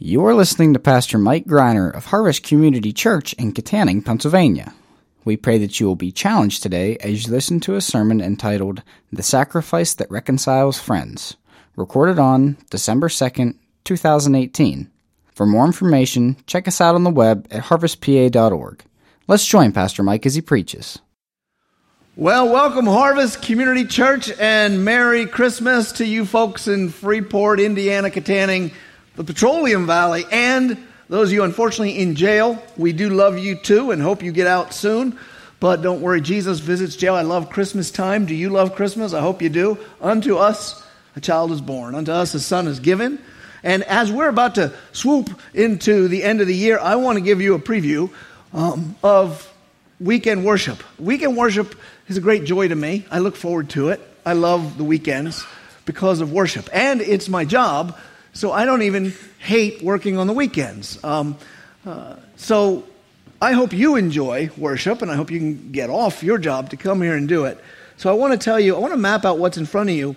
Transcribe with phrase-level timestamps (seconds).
[0.00, 4.72] You're listening to Pastor Mike Greiner of Harvest Community Church in Kittanning, Pennsylvania.
[5.24, 8.84] We pray that you will be challenged today as you listen to a sermon entitled
[9.12, 11.36] The Sacrifice That Reconciles Friends,
[11.74, 14.88] recorded on December 2nd, 2018.
[15.34, 18.84] For more information, check us out on the web at harvestpa.org.
[19.26, 21.00] Let's join Pastor Mike as he preaches.
[22.14, 28.72] Well, welcome, Harvest Community Church, and Merry Christmas to you folks in Freeport, Indiana, Kittanning,
[29.18, 30.78] the Petroleum Valley, and
[31.08, 32.62] those of you unfortunately in jail.
[32.76, 35.18] We do love you too and hope you get out soon.
[35.58, 37.16] But don't worry, Jesus visits jail.
[37.16, 38.26] I love Christmas time.
[38.26, 39.12] Do you love Christmas?
[39.12, 39.76] I hope you do.
[40.00, 40.80] Unto us
[41.16, 43.18] a child is born, unto us a son is given.
[43.64, 47.20] And as we're about to swoop into the end of the year, I want to
[47.20, 48.10] give you a preview
[48.52, 49.52] um, of
[49.98, 50.80] weekend worship.
[50.96, 51.74] Weekend worship
[52.06, 53.04] is a great joy to me.
[53.10, 54.00] I look forward to it.
[54.24, 55.44] I love the weekends
[55.86, 56.68] because of worship.
[56.72, 57.98] And it's my job
[58.38, 61.02] so I don't even hate working on the weekends.
[61.02, 61.36] Um,
[61.84, 62.84] uh, so
[63.42, 66.76] I hope you enjoy worship, and I hope you can get off your job to
[66.76, 67.58] come here and do it.
[67.96, 69.96] So I want to tell you, I want to map out what's in front of
[69.96, 70.14] you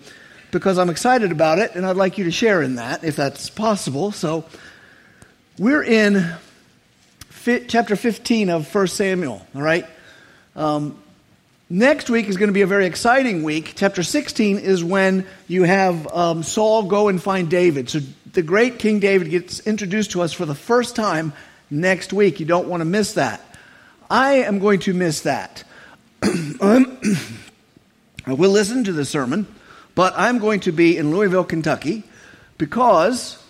[0.52, 3.50] because I'm excited about it, and I'd like you to share in that if that's
[3.50, 4.12] possible.
[4.12, 4.46] So
[5.58, 6.36] we're in
[7.68, 9.88] chapter 15 of 1 Samuel, all right?
[10.56, 11.01] Um,
[11.74, 13.76] Next week is going to be a very exciting week.
[13.78, 17.90] Chapter 16 is when you have um, Saul go and find David.
[17.90, 18.02] So
[18.34, 21.32] the great King David gets introduced to us for the first time
[21.70, 22.42] next week.
[22.42, 23.40] You don't want to miss that.
[24.10, 25.64] I am going to miss that.
[26.22, 26.84] I
[28.28, 29.48] will listen to the sermon,
[29.96, 32.04] but I'm going to be in Louisville, Kentucky,
[32.58, 33.42] because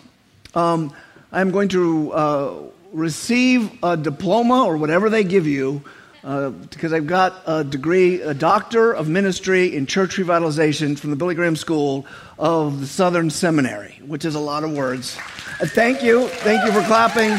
[0.53, 0.93] um,
[1.31, 2.53] I'm going to uh,
[2.93, 5.83] receive a diploma or whatever they give you
[6.23, 11.15] uh, because I've got a degree, a doctor of ministry in church revitalization from the
[11.15, 12.05] Billy Graham School
[12.37, 15.17] of the Southern Seminary, which is a lot of words.
[15.59, 16.27] Uh, thank you.
[16.27, 17.31] Thank you for clapping.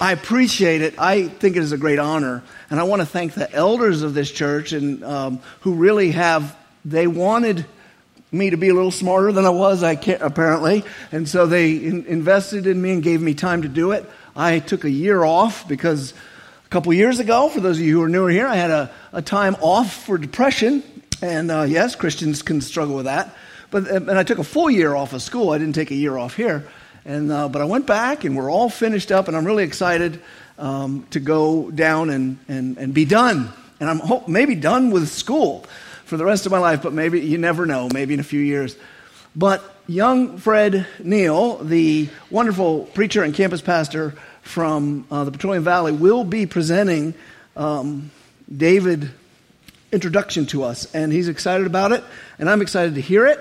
[0.00, 0.98] I appreciate it.
[0.98, 2.42] I think it is a great honor.
[2.68, 6.56] And I want to thank the elders of this church and um, who really have,
[6.84, 7.64] they wanted
[8.32, 10.84] me to be a little smarter than I was, I can't, apparently.
[11.12, 14.04] And so they in, invested in me and gave me time to do it.
[14.36, 16.12] I took a year off because
[16.66, 18.90] a couple years ago, for those of you who are newer here, I had a,
[19.12, 20.82] a time off for depression.
[21.22, 23.34] And uh, yes, Christians can struggle with that.
[23.70, 25.50] But and I took a full year off of school.
[25.50, 26.66] I didn't take a year off here.
[27.04, 30.20] And, uh, but I went back and we're all finished up, and I'm really excited
[30.58, 33.52] um, to go down and, and, and be done.
[33.78, 35.66] And I'm maybe done with school
[36.04, 38.40] for the rest of my life, but maybe you never know, maybe in a few
[38.40, 38.76] years.
[39.36, 45.92] But young Fred Neal, the wonderful preacher and campus pastor from uh, the Petroleum Valley,
[45.92, 47.14] will be presenting
[47.56, 48.10] um,
[48.54, 49.10] David
[49.92, 52.02] introduction to us, and he's excited about it,
[52.38, 53.38] and I'm excited to hear it.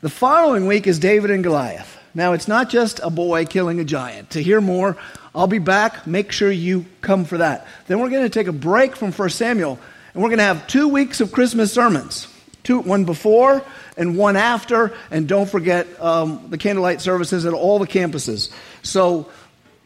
[0.00, 1.98] The following week is David and Goliath.
[2.14, 4.30] Now, it's not just a boy killing a giant.
[4.30, 4.96] To hear more,
[5.34, 6.06] I'll be back.
[6.06, 7.66] Make sure you come for that.
[7.86, 9.78] Then we're going to take a break from 1 Samuel,
[10.12, 12.26] and we're going to have two weeks of Christmas sermons.
[12.64, 13.64] Two, one before
[13.96, 14.92] and one after.
[15.10, 18.52] And don't forget um, the candlelight services at all the campuses.
[18.82, 19.28] So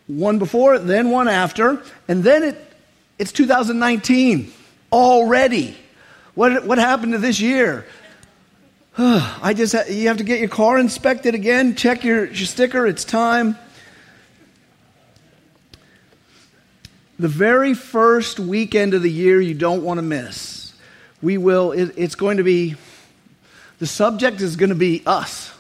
[0.07, 2.73] one before, then one after, and then it,
[3.19, 4.53] it's 2019
[4.93, 5.77] already.
[6.35, 7.87] What, what happened to this year?
[8.99, 11.75] I just ha- you have to get your car inspected again.
[11.75, 12.87] Check your, your sticker.
[12.87, 13.57] It's time.
[17.19, 20.56] The very first weekend of the year you don't want to miss.
[21.27, 21.73] We will.
[21.73, 22.77] It, it's going to be
[23.81, 25.53] the subject is going to be us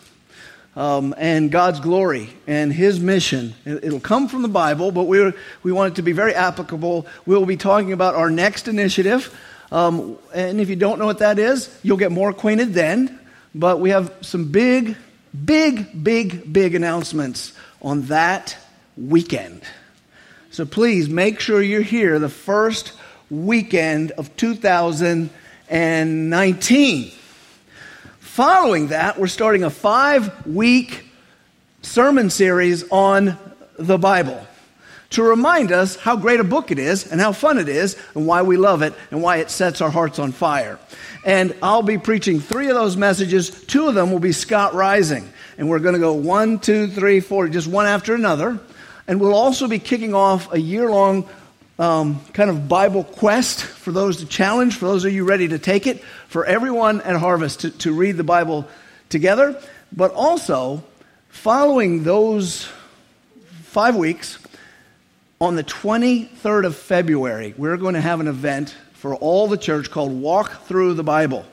[0.77, 3.53] um, and God's glory and His mission.
[3.65, 5.32] It'll come from the Bible, but we
[5.65, 7.09] we want it to be very applicable.
[7.27, 9.37] We'll be talking about our next initiative.
[9.72, 13.19] Um, and if you don't know what that is, you'll get more acquainted then.
[13.53, 14.97] But we have some big,
[15.34, 17.53] big, big, big announcements
[17.83, 18.56] on that
[18.97, 19.62] weekend.
[20.53, 22.93] So please make sure you're here the first
[23.31, 24.37] weekend of
[25.69, 27.10] 2019.
[28.21, 31.06] Following that, we're starting a five week
[31.82, 33.36] sermon series on
[33.78, 34.47] the Bible
[35.10, 38.27] to remind us how great a book it is and how fun it is and
[38.27, 40.78] why we love it and why it sets our hearts on fire.
[41.24, 43.51] And I'll be preaching three of those messages.
[43.65, 45.28] Two of them will be Scott Rising.
[45.59, 48.60] And we're going to go one, two, three, four, just one after another.
[49.09, 51.28] And we'll also be kicking off a year long
[51.78, 55.59] um, kind of Bible quest for those to challenge, for those of you ready to
[55.59, 58.67] take it, for everyone at Harvest to, to read the Bible
[59.09, 59.61] together.
[59.93, 60.83] But also,
[61.28, 62.69] following those
[63.65, 64.39] five weeks,
[65.41, 69.91] on the 23rd of February, we're going to have an event for all the church
[69.91, 71.45] called Walk Through the Bible.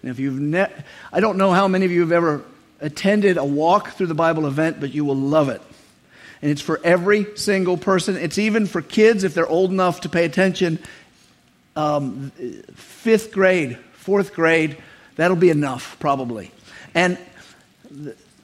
[0.00, 0.72] And if you've ne-
[1.12, 2.44] I don't know how many of you have ever
[2.80, 5.60] attended a walk through the Bible event, but you will love it.
[6.42, 8.16] And it's for every single person.
[8.16, 10.80] It's even for kids if they're old enough to pay attention.
[11.76, 12.32] Um,
[12.74, 14.76] fifth grade, fourth grade,
[15.16, 16.50] that'll be enough probably.
[16.94, 17.16] And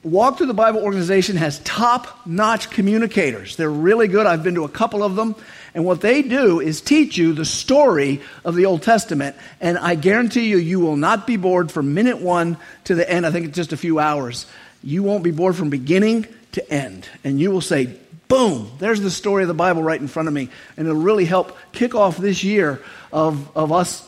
[0.01, 3.57] Walk Through the Bible organization has top notch communicators.
[3.57, 4.25] They're really good.
[4.25, 5.35] I've been to a couple of them.
[5.73, 9.35] And what they do is teach you the story of the Old Testament.
[9.59, 13.25] And I guarantee you, you will not be bored from minute one to the end.
[13.25, 14.45] I think it's just a few hours.
[14.81, 17.07] You won't be bored from beginning to end.
[17.23, 17.97] And you will say,
[18.27, 20.49] boom, there's the story of the Bible right in front of me.
[20.77, 22.81] And it'll really help kick off this year
[23.11, 24.07] of, of us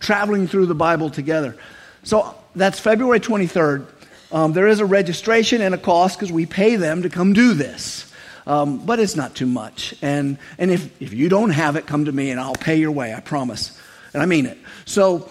[0.00, 1.56] traveling through the Bible together.
[2.02, 3.86] So that's February 23rd.
[4.32, 7.54] Um, there is a registration and a cost because we pay them to come do
[7.54, 8.10] this.
[8.46, 9.94] Um, but it's not too much.
[10.02, 12.90] And, and if, if you don't have it, come to me and I'll pay your
[12.90, 13.78] way, I promise.
[14.12, 14.58] And I mean it.
[14.84, 15.30] So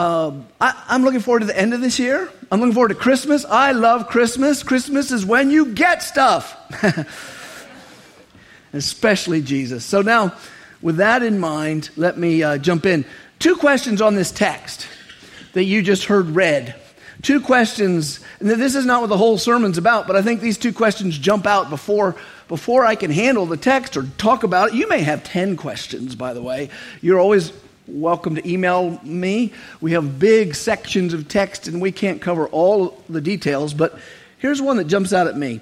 [0.00, 2.32] uh, I, I'm looking forward to the end of this year.
[2.50, 3.44] I'm looking forward to Christmas.
[3.44, 4.62] I love Christmas.
[4.62, 6.56] Christmas is when you get stuff,
[8.72, 9.84] especially Jesus.
[9.84, 10.34] So now,
[10.80, 13.04] with that in mind, let me uh, jump in.
[13.40, 14.88] Two questions on this text
[15.52, 16.74] that you just heard read.
[17.20, 20.72] Two questions, this is not what the whole sermon's about, but I think these two
[20.72, 22.16] questions jump out before,
[22.48, 24.76] before I can handle the text or talk about it.
[24.76, 26.70] You may have 10 questions, by the way.
[27.02, 27.52] You're always
[27.92, 29.52] welcome to email me.
[29.80, 33.98] We have big sections of text, and we can't cover all the details, but
[34.38, 35.60] here's one that jumps out at me.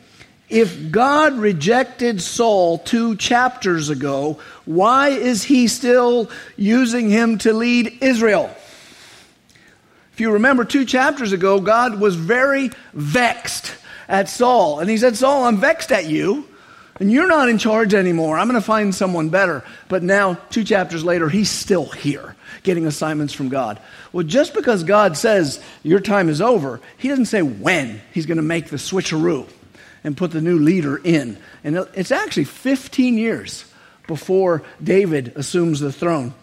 [0.48, 7.98] If God rejected Saul two chapters ago, why is he still using him to lead
[8.00, 8.54] Israel?
[10.14, 13.74] If you remember two chapters ago, God was very vexed
[14.08, 14.80] at Saul.
[14.80, 16.47] And he said, Saul, I'm vexed at you,
[17.00, 18.38] and you're not in charge anymore.
[18.38, 19.64] I'm going to find someone better.
[19.88, 22.34] But now, two chapters later, he's still here
[22.64, 23.80] getting assignments from God.
[24.12, 28.36] Well, just because God says your time is over, he doesn't say when he's going
[28.36, 29.48] to make the switcheroo
[30.02, 31.38] and put the new leader in.
[31.62, 33.64] And it's actually 15 years
[34.06, 36.34] before David assumes the throne.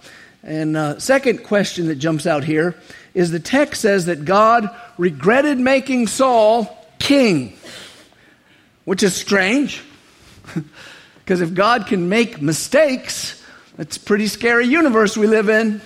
[0.43, 2.75] And uh, second question that jumps out here
[3.13, 7.57] is the text says that God regretted making Saul king,
[8.85, 9.81] which is strange.
[11.19, 13.44] Because if God can make mistakes,
[13.77, 15.81] it's a pretty scary universe we live in.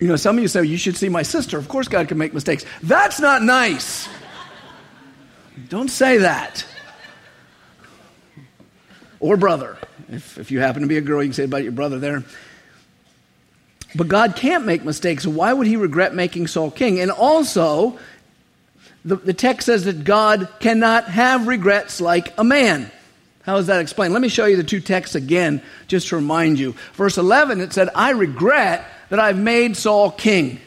[0.00, 1.58] You know, some of you say, you should see my sister.
[1.58, 2.64] Of course, God can make mistakes.
[2.82, 4.08] That's not nice.
[5.68, 6.66] Don't say that.
[9.20, 9.78] Or brother.
[10.08, 12.24] If, if you happen to be a girl, you can say about your brother there.
[13.94, 15.26] But God can't make mistakes.
[15.26, 16.98] Why would he regret making Saul king?
[16.98, 17.98] And also,
[19.04, 22.90] the, the text says that God cannot have regrets like a man.
[23.42, 24.12] How is that explained?
[24.12, 26.74] Let me show you the two texts again, just to remind you.
[26.94, 30.60] Verse 11, it said, I regret that I've made Saul king,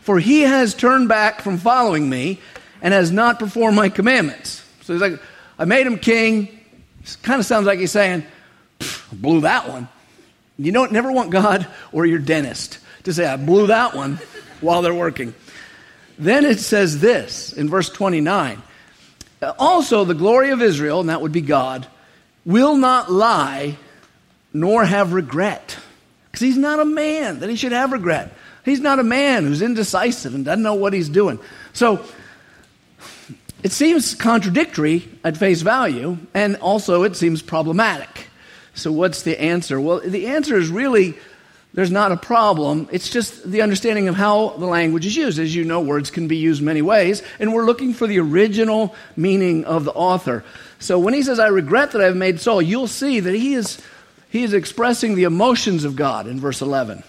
[0.00, 2.40] for he has turned back from following me
[2.82, 4.64] and has not performed my commandments.
[4.82, 5.20] So he's like,
[5.58, 6.48] I made him king.
[7.02, 8.24] It Kind of sounds like he's saying,
[9.12, 9.88] blew that one.
[10.58, 14.18] You don't never want God or your dentist to say, I blew that one
[14.60, 15.34] while they're working.
[16.18, 18.62] Then it says this in verse 29
[19.58, 21.86] Also, the glory of Israel, and that would be God,
[22.44, 23.76] will not lie
[24.52, 25.76] nor have regret.
[26.26, 28.32] Because he's not a man that he should have regret.
[28.64, 31.38] He's not a man who's indecisive and doesn't know what he's doing.
[31.72, 32.04] So,
[33.62, 38.28] it seems contradictory at face value, and also it seems problematic.
[38.74, 39.80] So, what's the answer?
[39.80, 41.16] Well, the answer is really
[41.78, 42.88] there's not a problem.
[42.90, 45.38] It's just the understanding of how the language is used.
[45.38, 48.96] As you know, words can be used many ways, and we're looking for the original
[49.16, 50.44] meaning of the author.
[50.80, 53.80] So, when he says, I regret that I've made Saul, you'll see that he is,
[54.28, 57.04] he is expressing the emotions of God in verse 11.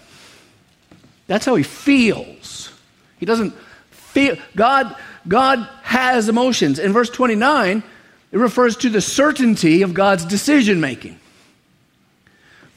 [1.26, 2.72] That's how he feels.
[3.18, 3.52] He doesn't
[3.90, 4.36] feel.
[4.54, 4.94] God,
[5.26, 6.78] God has emotions.
[6.78, 7.82] In verse 29,
[8.30, 11.19] it refers to the certainty of God's decision making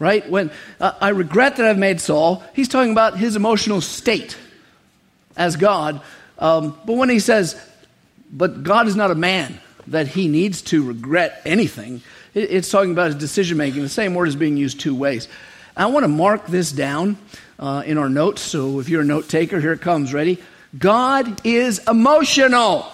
[0.03, 0.29] right?
[0.29, 4.37] When uh, I regret that I've made Saul, he's talking about his emotional state
[5.37, 6.01] as God.
[6.37, 7.59] Um, but when he says,
[8.29, 12.01] but God is not a man that he needs to regret anything,
[12.33, 13.81] it, it's talking about his decision making.
[13.81, 15.29] The same word is being used two ways.
[15.75, 17.17] I want to mark this down
[17.57, 18.41] uh, in our notes.
[18.41, 20.13] So if you're a note taker, here it comes.
[20.13, 20.37] Ready?
[20.77, 22.91] God is emotional.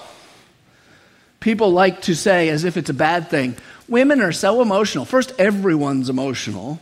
[1.39, 3.56] People like to say, as if it's a bad thing,
[3.88, 5.06] women are so emotional.
[5.06, 6.80] First, everyone's emotional.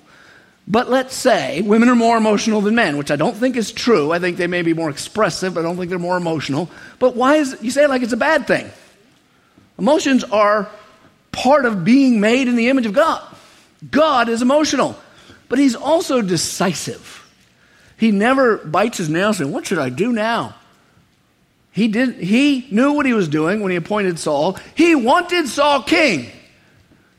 [0.67, 4.11] But let's say women are more emotional than men, which I don't think is true.
[4.11, 6.69] I think they may be more expressive, but I don't think they're more emotional.
[6.99, 8.69] But why is it, you say it like it's a bad thing?
[9.79, 10.69] Emotions are
[11.31, 13.23] part of being made in the image of God.
[13.89, 14.97] God is emotional,
[15.47, 17.25] but he's also decisive.
[17.97, 20.55] He never bites his nails saying, What should I do now?
[21.71, 24.57] He did he knew what he was doing when he appointed Saul.
[24.73, 26.31] He wanted Saul king.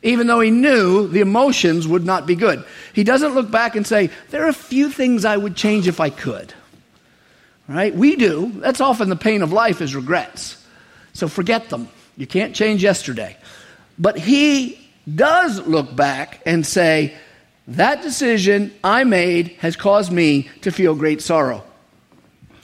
[0.03, 2.65] Even though he knew the emotions would not be good.
[2.93, 6.01] He doesn't look back and say, There are a few things I would change if
[6.01, 6.55] I could.
[7.67, 7.95] Right?
[7.95, 8.53] We do.
[8.57, 10.65] That's often the pain of life is regrets.
[11.13, 11.89] So forget them.
[12.17, 13.37] You can't change yesterday.
[13.99, 17.15] But he does look back and say,
[17.67, 21.65] That decision I made has caused me to feel great sorrow.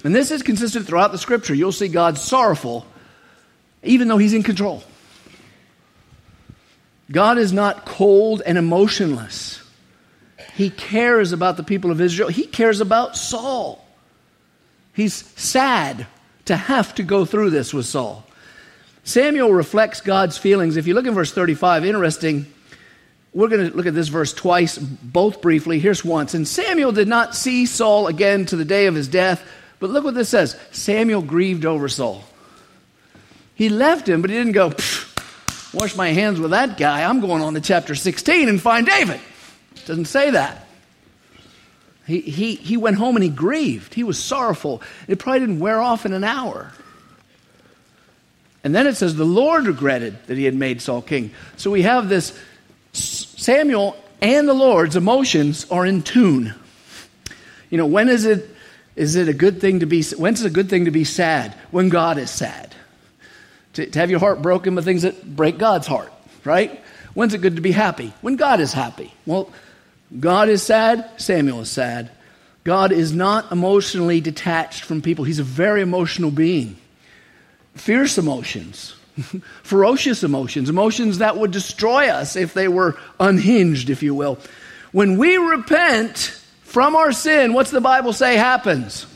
[0.04, 1.54] And this is consistent throughout the scripture.
[1.54, 2.86] You'll see God sorrowful
[3.84, 4.82] even though he's in control.
[7.10, 9.62] God is not cold and emotionless.
[10.54, 12.28] He cares about the people of Israel.
[12.28, 13.84] He cares about Saul.
[14.92, 16.06] He's sad
[16.46, 18.24] to have to go through this with Saul.
[19.02, 20.76] Samuel reflects God's feelings.
[20.76, 22.46] If you look in verse 35, interesting.
[23.32, 25.80] We're going to look at this verse twice, both briefly.
[25.80, 26.34] Here's once.
[26.34, 29.44] And Samuel did not see Saul again to the day of his death.
[29.80, 32.24] But look what this says Samuel grieved over Saul.
[33.56, 34.72] He left him, but he didn't go,
[35.74, 37.08] wash my hands with that guy.
[37.08, 39.20] I'm going on to chapter 16 and find David.
[39.86, 40.66] Doesn't say that.
[42.06, 43.94] He, he, he went home and he grieved.
[43.94, 44.82] He was sorrowful.
[45.08, 46.72] It probably didn't wear off in an hour.
[48.62, 51.32] And then it says the Lord regretted that he had made Saul king.
[51.56, 52.38] So we have this
[52.92, 56.54] Samuel and the Lord's emotions are in tune.
[57.68, 58.50] You know, when is it
[58.96, 61.54] is it a good thing to be when's it a good thing to be sad?
[61.70, 62.73] When God is sad.
[63.74, 66.12] To, to have your heart broken by things that break God's heart,
[66.44, 66.80] right?
[67.14, 68.12] When's it good to be happy?
[68.20, 69.12] When God is happy.
[69.26, 69.50] Well,
[70.18, 72.10] God is sad, Samuel is sad.
[72.64, 75.24] God is not emotionally detached from people.
[75.24, 76.76] He's a very emotional being
[77.74, 78.94] fierce emotions,
[79.62, 84.38] ferocious emotions, emotions that would destroy us if they were unhinged, if you will.
[84.92, 89.06] When we repent from our sin, what's the Bible say happens?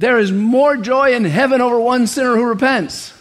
[0.00, 3.12] There is more joy in heaven over one sinner who repents.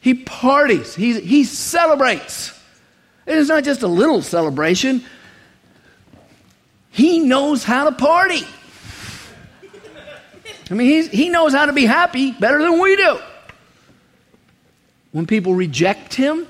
[0.00, 2.52] He parties, he, he celebrates.
[3.26, 5.04] It is not just a little celebration,
[6.90, 8.42] he knows how to party.
[10.68, 13.18] I mean, he knows how to be happy better than we do.
[15.12, 16.48] When people reject him,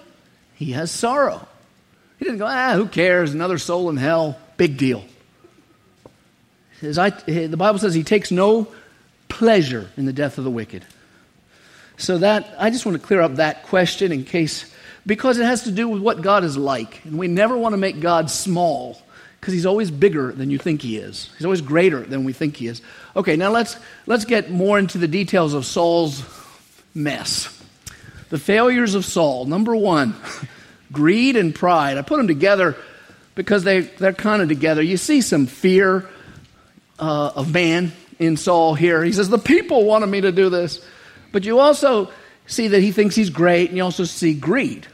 [0.54, 1.46] he has sorrow.
[2.18, 3.34] He doesn't go, ah, who cares?
[3.34, 4.38] Another soul in hell.
[4.56, 5.04] Big deal.
[6.80, 8.68] As I, the Bible says he takes no
[9.34, 10.84] pleasure in the death of the wicked.
[11.96, 14.72] So that I just want to clear up that question in case
[15.04, 17.04] because it has to do with what God is like.
[17.04, 19.02] And we never want to make God small
[19.40, 21.30] because he's always bigger than you think he is.
[21.36, 22.80] He's always greater than we think he is.
[23.16, 23.76] Okay, now let's,
[24.06, 26.24] let's get more into the details of Saul's
[26.94, 27.50] mess.
[28.30, 29.46] The failures of Saul.
[29.46, 30.14] Number one,
[30.92, 31.98] greed and pride.
[31.98, 32.76] I put them together
[33.34, 34.80] because they, they're kind of together.
[34.80, 36.08] You see some fear
[37.00, 39.02] uh, of man in Saul here.
[39.02, 40.85] He says, The people wanted me to do this.
[41.33, 42.11] But you also
[42.47, 44.87] see that he thinks he's great, and you also see greed.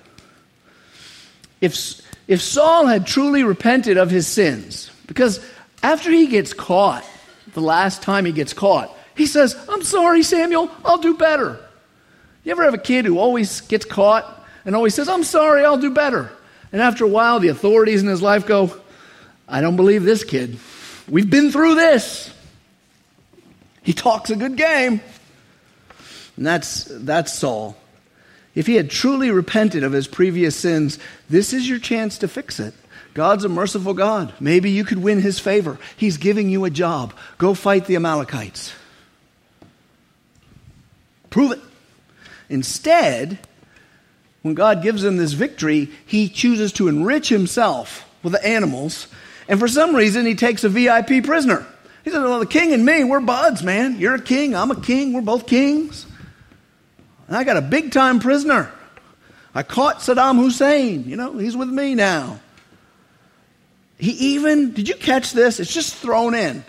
[1.60, 5.44] If, if Saul had truly repented of his sins, because
[5.82, 7.04] after he gets caught,
[7.52, 11.60] the last time he gets caught, he says, I'm sorry, Samuel, I'll do better.
[12.44, 15.76] You ever have a kid who always gets caught and always says, I'm sorry, I'll
[15.76, 16.30] do better?
[16.72, 18.74] And after a while, the authorities in his life go,
[19.48, 20.58] I don't believe this kid.
[21.08, 22.32] We've been through this.
[23.82, 25.00] He talks a good game.
[26.36, 27.76] And that's, that's Saul.
[28.54, 32.58] If he had truly repented of his previous sins, this is your chance to fix
[32.58, 32.74] it.
[33.14, 34.32] God's a merciful God.
[34.40, 35.78] Maybe you could win his favor.
[35.96, 37.14] He's giving you a job.
[37.38, 38.72] Go fight the Amalekites.
[41.28, 41.60] Prove it.
[42.48, 43.38] Instead,
[44.42, 49.08] when God gives him this victory, he chooses to enrich himself with the animals.
[49.48, 51.66] And for some reason, he takes a VIP prisoner.
[52.04, 53.98] He says, Well, the king and me, we're buds, man.
[53.98, 54.54] You're a king.
[54.54, 55.12] I'm a king.
[55.12, 56.06] We're both kings.
[57.28, 58.72] And I got a big time prisoner.
[59.54, 61.04] I caught Saddam Hussein.
[61.08, 62.40] You know, he's with me now.
[63.98, 65.60] He even, did you catch this?
[65.60, 66.64] It's just thrown in.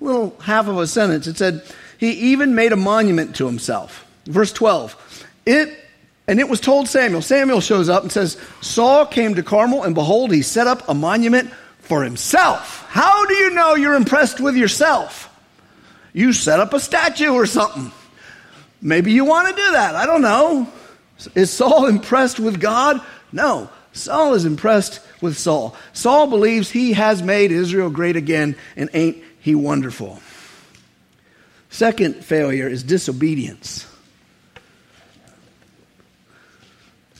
[0.00, 1.26] A little half of a sentence.
[1.26, 1.62] It said,
[1.98, 4.04] he even made a monument to himself.
[4.24, 5.26] Verse 12.
[5.46, 5.78] It,
[6.26, 7.22] and it was told Samuel.
[7.22, 10.94] Samuel shows up and says, Saul came to Carmel, and behold, he set up a
[10.94, 11.52] monument
[11.92, 12.86] for himself.
[12.88, 15.28] How do you know you're impressed with yourself?
[16.14, 17.92] You set up a statue or something.
[18.80, 19.94] Maybe you want to do that.
[19.94, 20.72] I don't know.
[21.34, 23.02] Is Saul impressed with God?
[23.30, 23.68] No.
[23.92, 25.76] Saul is impressed with Saul.
[25.92, 30.18] Saul believes he has made Israel great again, and ain't he wonderful?
[31.68, 33.86] Second failure is disobedience.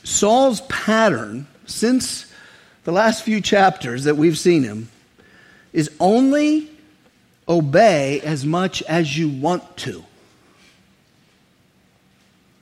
[0.02, 2.32] Saul's pattern since
[2.85, 4.89] the last few chapters that we've seen him
[5.73, 6.71] is only
[7.49, 10.05] obey as much as you want to.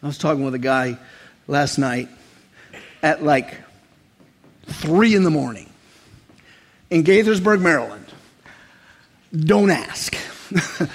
[0.03, 0.99] I was talking with a guy
[1.47, 2.09] last night
[3.03, 3.59] at like
[4.67, 5.69] 3 in the morning
[6.91, 8.07] in Gaithersburg, Maryland.
[9.35, 10.17] Don't ask.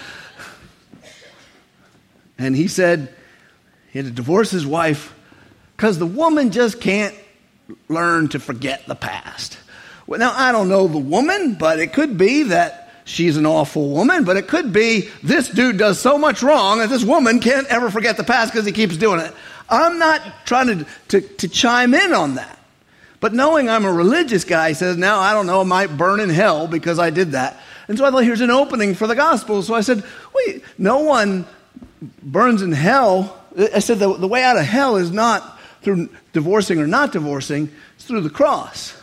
[2.37, 3.13] and he said
[3.91, 5.13] he had to divorce his wife
[5.75, 7.15] because the woman just can't
[7.89, 9.57] learn to forget the past.
[10.07, 13.89] Well, now, I don't know the woman, but it could be that she's an awful
[13.89, 17.67] woman, but it could be this dude does so much wrong that this woman can't
[17.67, 19.33] ever forget the past because he keeps doing it.
[19.69, 22.59] I'm not trying to, to, to, chime in on that.
[23.19, 26.29] But knowing I'm a religious guy says, now I don't know, I might burn in
[26.29, 27.59] hell because I did that.
[27.87, 29.63] And so I thought, here's an opening for the gospel.
[29.63, 30.03] So I said,
[30.33, 31.47] wait, no one
[32.21, 33.41] burns in hell.
[33.57, 35.54] I said, the, the way out of hell is not
[35.85, 38.99] through divorcing or not divorcing, it's through the cross.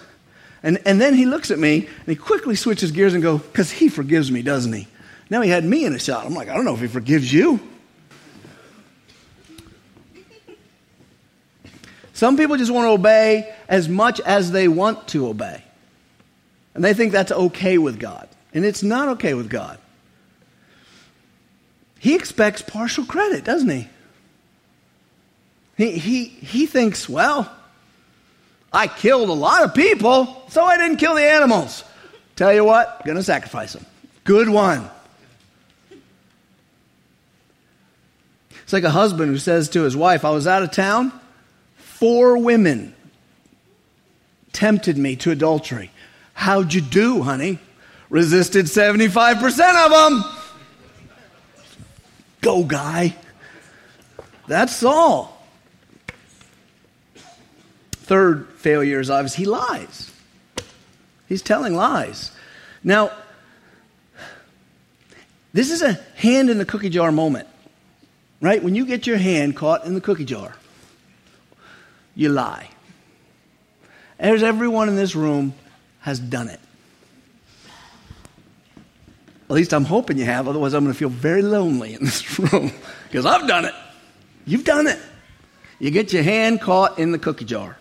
[0.63, 3.71] And, and then he looks at me and he quickly switches gears and go, because
[3.71, 4.87] he forgives me, doesn't he?
[5.31, 6.27] Now he had me in a shot.
[6.27, 7.59] I'm like, I don't know if he forgives you.
[12.13, 15.65] Some people just want to obey as much as they want to obey.
[16.75, 18.29] And they think that's okay with God.
[18.55, 19.79] And it's not okay with God.
[21.99, 23.89] He expects partial credit, doesn't he?
[25.83, 27.53] He, he, he thinks, well,
[28.73, 31.83] I killed a lot of people, so I didn't kill the animals.
[32.37, 33.85] Tell you what, gonna sacrifice them.
[34.23, 34.89] Good one.
[38.63, 41.13] It's like a husband who says to his wife, I was out of town,
[41.79, 42.95] four women
[44.53, 45.91] tempted me to adultery.
[46.35, 47.59] How'd you do, honey?
[48.09, 49.41] Resisted 75%
[49.85, 50.25] of them.
[52.41, 53.17] Go, guy.
[54.47, 55.32] That's Saul.
[58.03, 60.13] Third failure is obvious he lies.
[61.29, 62.33] He's telling lies.
[62.83, 63.13] Now,
[65.53, 67.47] this is a hand in the cookie jar moment,
[68.41, 68.63] right?
[68.63, 70.57] When you get your hand caught in the cookie jar,
[72.17, 72.69] you lie.
[74.19, 75.55] As everyone in this room
[76.01, 76.61] has done it.
[79.45, 82.39] At least I'm hoping you have, otherwise, I'm going to feel very lonely in this
[82.53, 82.73] room
[83.07, 83.75] because I've done it.
[84.45, 84.99] You've done it.
[85.79, 87.77] You get your hand caught in the cookie jar.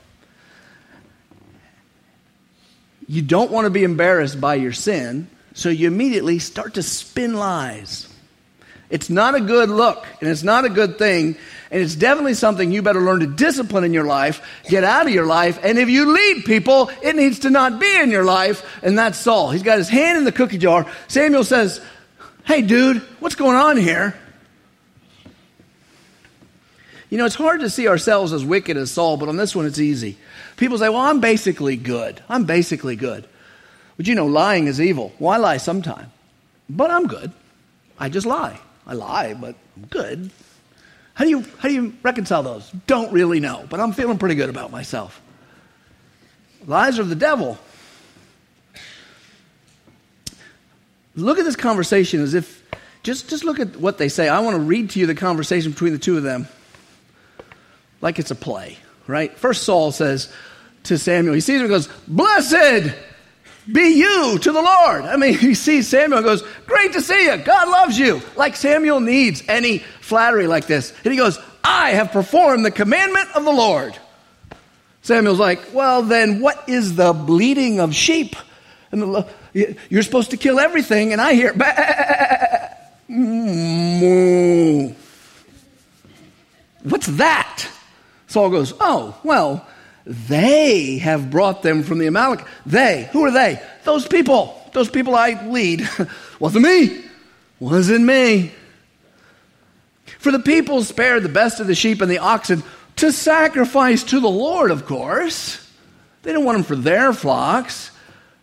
[3.11, 7.33] You don't want to be embarrassed by your sin, so you immediately start to spin
[7.33, 8.07] lies.
[8.89, 11.35] It's not a good look, and it's not a good thing,
[11.71, 15.11] and it's definitely something you better learn to discipline in your life, get out of
[15.11, 18.65] your life, and if you lead people, it needs to not be in your life,
[18.81, 19.51] and that's Saul.
[19.51, 20.89] He's got his hand in the cookie jar.
[21.09, 21.81] Samuel says,
[22.45, 24.15] Hey, dude, what's going on here?
[27.11, 29.65] You know, it's hard to see ourselves as wicked as Saul, but on this one
[29.65, 30.17] it's easy.
[30.55, 32.23] People say, well, I'm basically good.
[32.29, 33.27] I'm basically good.
[33.97, 35.11] But you know, lying is evil.
[35.19, 36.09] Well, I lie sometime,
[36.69, 37.33] but I'm good.
[37.99, 38.57] I just lie.
[38.87, 40.31] I lie, but I'm good.
[41.13, 42.71] How do you, how do you reconcile those?
[42.87, 45.21] Don't really know, but I'm feeling pretty good about myself.
[46.65, 47.59] Lies are the devil.
[51.17, 52.63] Look at this conversation as if,
[53.03, 54.29] just, just look at what they say.
[54.29, 56.47] I want to read to you the conversation between the two of them
[58.01, 59.35] like it's a play, right?
[59.37, 60.31] First, Saul says
[60.83, 62.93] to Samuel, he sees him and goes, Blessed
[63.71, 65.03] be you to the Lord.
[65.03, 67.37] I mean, he sees Samuel and goes, Great to see you.
[67.37, 68.21] God loves you.
[68.35, 70.93] Like Samuel needs any flattery like this.
[71.03, 73.97] And he goes, I have performed the commandment of the Lord.
[75.03, 78.35] Samuel's like, Well, then what is the bleating of sheep?
[78.91, 79.27] And the,
[79.89, 81.53] you're supposed to kill everything, and I hear,
[83.07, 84.93] moo.
[86.83, 87.67] What's that?
[88.31, 89.67] Saul goes, Oh, well,
[90.05, 92.45] they have brought them from the Amalek.
[92.65, 93.61] They, who are they?
[93.83, 95.87] Those people, those people I lead.
[96.39, 97.03] Wasn't me.
[97.59, 98.53] Wasn't me.
[100.17, 102.63] For the people spared the best of the sheep and the oxen
[102.97, 105.57] to sacrifice to the Lord, of course.
[106.23, 107.91] They didn't want them for their flocks.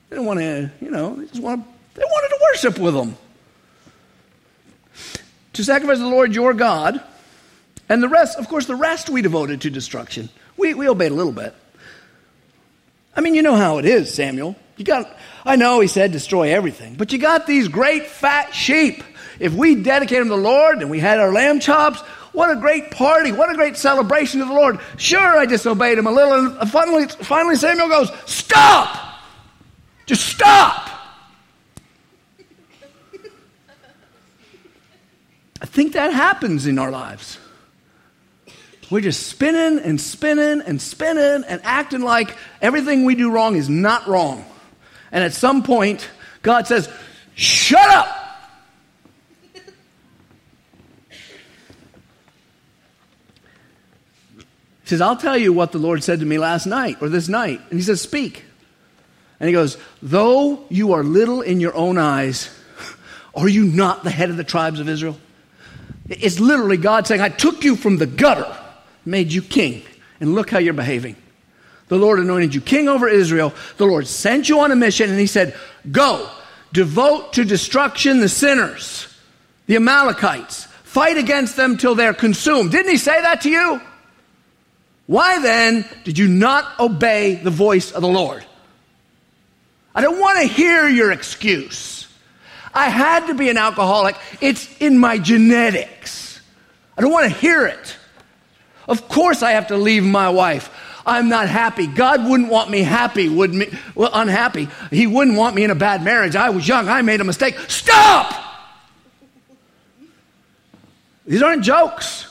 [0.09, 3.17] They didn't want to, you know, they just want they wanted to worship with them.
[5.55, 7.03] To sacrifice to the Lord your God
[7.89, 10.29] and the rest, of course, the rest we devoted to destruction.
[10.57, 11.55] We, we obeyed a little bit.
[13.15, 14.57] I mean, you know how it is, Samuel.
[14.77, 15.11] You got,
[15.45, 19.03] I know he said destroy everything, but you got these great fat sheep.
[19.41, 22.01] If we dedicated them to the Lord and we had our lamb chops,
[22.33, 23.33] what a great party.
[23.33, 24.79] What a great celebration to the Lord.
[24.97, 26.59] Sure, I disobeyed him a little.
[26.61, 29.21] And finally, finally Samuel goes, Stop!
[30.07, 30.89] Just stop!
[35.61, 37.39] I think that happens in our lives.
[38.91, 43.69] We're just spinning and spinning and spinning and acting like everything we do wrong is
[43.69, 44.45] not wrong.
[45.13, 46.09] And at some point,
[46.43, 46.89] God says,
[47.35, 48.19] Shut up!
[54.89, 57.29] He says, I'll tell you what the Lord said to me last night or this
[57.29, 57.61] night.
[57.69, 58.43] And he says, Speak.
[59.39, 62.51] And he goes, Though you are little in your own eyes,
[63.35, 65.19] are you not the head of the tribes of Israel?
[66.09, 68.51] It's literally God saying, I took you from the gutter,
[69.09, 69.83] made you king,
[70.21, 71.17] and look how you're behaving.
[71.89, 73.55] The Lord anointed you king over Israel.
[73.79, 75.57] The Lord sent you on a mission, and He said,
[75.91, 76.29] Go,
[76.73, 79.09] devote to destruction the sinners,
[79.67, 80.67] the Amalekites.
[80.85, 82.73] Fight against them till they're consumed.
[82.73, 83.81] Didn't He say that to you?
[85.07, 88.45] Why then did you not obey the voice of the Lord?
[89.95, 92.07] I don't want to hear your excuse.
[92.75, 94.17] I had to be an alcoholic.
[94.43, 96.41] It's in my genetics.
[96.97, 97.97] I don't want to hear it.
[98.89, 100.71] Of course, I have to leave my wife.
[101.07, 101.87] I'm not happy.
[101.87, 103.69] God wouldn't want me happy, would me?
[103.95, 104.69] Well, unhappy.
[104.91, 106.35] He wouldn't want me in a bad marriage.
[106.37, 106.89] I was young.
[106.89, 107.59] I made a mistake.
[107.69, 108.35] Stop!
[111.27, 112.27] These aren't jokes.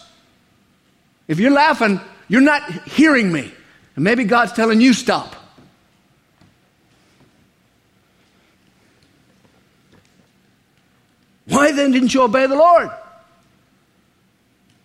[1.27, 3.51] If you're laughing, you're not hearing me.
[3.95, 5.35] And maybe God's telling you stop.
[11.45, 12.89] Why then didn't you obey the Lord?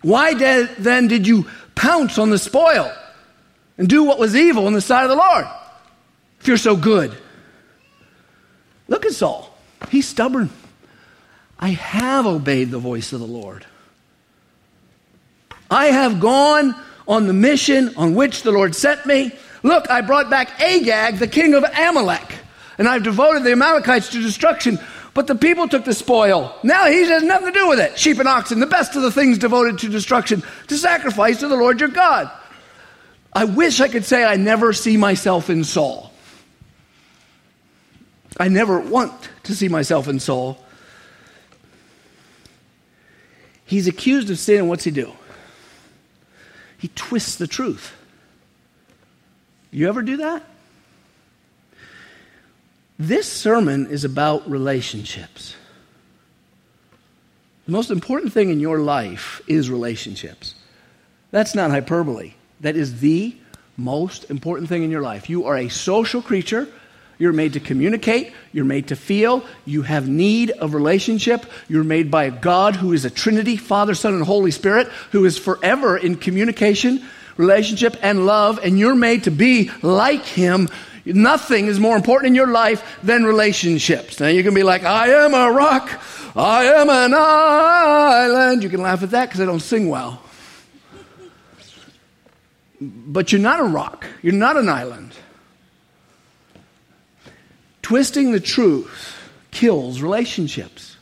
[0.02, 2.92] Why then did you pounce on the spoil
[3.78, 5.46] and do what was evil in the sight of the Lord?
[6.40, 7.16] If you're so good.
[8.88, 9.52] Look at Saul.
[9.88, 10.50] He's stubborn.
[11.58, 13.64] I have obeyed the voice of the Lord.
[15.70, 16.74] I have gone
[17.06, 19.32] on the mission on which the Lord sent me.
[19.62, 22.38] Look, I brought back Agag, the king of Amalek,
[22.78, 24.78] and I've devoted the Amalekites to destruction.
[25.14, 26.56] But the people took the spoil.
[26.62, 27.98] Now he has nothing to do with it.
[27.98, 31.56] Sheep and oxen, the best of the things devoted to destruction, to sacrifice to the
[31.56, 32.30] Lord your God.
[33.32, 36.12] I wish I could say I never see myself in Saul.
[38.38, 39.12] I never want
[39.44, 40.58] to see myself in Saul.
[43.66, 45.12] He's accused of sin, and what's he do?
[46.78, 47.92] He twists the truth.
[49.70, 50.44] You ever do that?
[52.98, 55.56] This sermon is about relationships.
[57.66, 60.54] The most important thing in your life is relationships.
[61.30, 62.34] That's not hyperbole.
[62.60, 63.34] That is the
[63.76, 65.30] most important thing in your life.
[65.30, 66.68] You are a social creature.
[67.18, 68.32] You're made to communicate.
[68.52, 69.44] You're made to feel.
[69.64, 71.46] You have need of relationship.
[71.68, 75.24] You're made by a God who is a Trinity, Father, Son, and Holy Spirit, who
[75.24, 77.02] is forever in communication,
[77.36, 78.58] relationship, and love.
[78.62, 80.68] And you're made to be like Him.
[81.04, 84.20] Nothing is more important in your life than relationships.
[84.20, 85.90] Now you can be like, I am a rock.
[86.36, 88.62] I am an island.
[88.62, 90.22] You can laugh at that because I don't sing well.
[92.80, 94.06] But you're not a rock.
[94.22, 95.12] You're not an island.
[97.82, 99.18] Twisting the truth
[99.50, 100.96] kills relationships.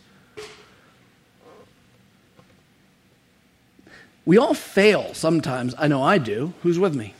[4.24, 5.74] We all fail sometimes.
[5.78, 6.52] I know I do.
[6.62, 7.14] Who's with me?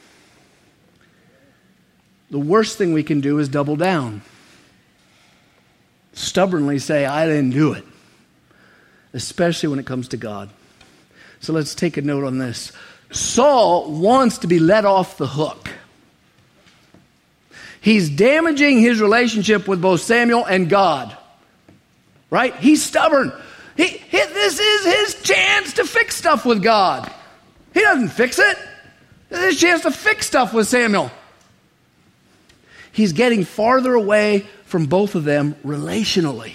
[2.31, 4.23] The worst thing we can do is double down.
[6.13, 7.85] Stubbornly say, I didn't do it,
[9.13, 10.51] especially when it comes to God.
[11.41, 12.73] So let's take a note on this.
[13.11, 15.71] Saul wants to be let off the hook.
[17.81, 21.17] He's damaging his relationship with both Samuel and God.
[22.29, 22.55] Right?
[22.57, 23.33] He's stubborn.
[23.77, 27.11] He, he, this is his chance to fix stuff with God.
[27.73, 28.59] He doesn't fix it.
[29.31, 31.11] This is his chance to fix stuff with Samuel.
[32.93, 36.55] He's getting farther away from both of them relationally.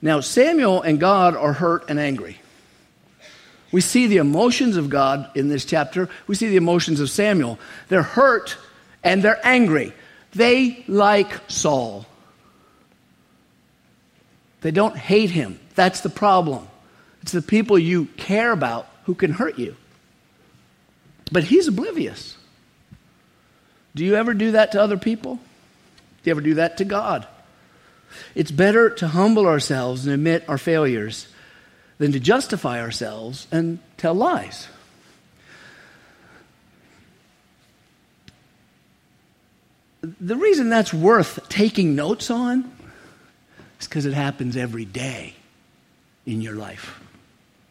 [0.00, 2.38] Now, Samuel and God are hurt and angry.
[3.72, 6.08] We see the emotions of God in this chapter.
[6.26, 7.58] We see the emotions of Samuel.
[7.88, 8.56] They're hurt
[9.02, 9.92] and they're angry.
[10.32, 12.06] They like Saul.
[14.60, 15.58] They don't hate him.
[15.74, 16.68] That's the problem.
[17.22, 19.76] It's the people you care about who can hurt you.
[21.32, 22.35] But he's oblivious.
[23.96, 25.36] Do you ever do that to other people?
[25.36, 25.40] Do
[26.24, 27.26] you ever do that to God?
[28.34, 31.28] It's better to humble ourselves and admit our failures
[31.96, 34.68] than to justify ourselves and tell lies.
[40.02, 42.70] The reason that's worth taking notes on
[43.80, 45.36] is because it happens every day
[46.26, 47.00] in your life,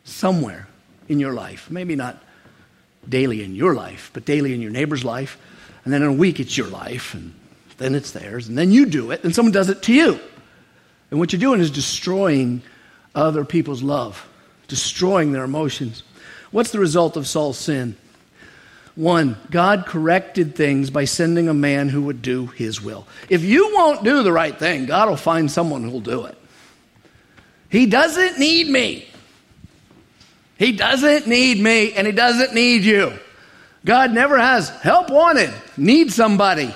[0.06, 0.68] somewhere
[1.08, 1.70] in your life.
[1.70, 2.22] Maybe not
[3.08, 5.38] daily in your life, but daily in your neighbor's life.
[5.86, 7.34] And then in a week, it's your life, and
[7.78, 8.48] then it's theirs.
[8.50, 10.20] And then you do it, and someone does it to you.
[11.12, 12.62] And what you're doing is destroying
[13.14, 14.28] other people's love,
[14.68, 16.04] destroying their emotions.
[16.52, 17.96] What's the result of Saul's sin?
[18.96, 23.06] One, God corrected things by sending a man who would do his will.
[23.30, 26.38] If you won't do the right thing, God will find someone who'll do it.
[27.70, 29.06] He doesn't need me.
[30.58, 33.20] He doesn't need me and he doesn't need you.
[33.86, 36.74] God never has help wanted, need somebody.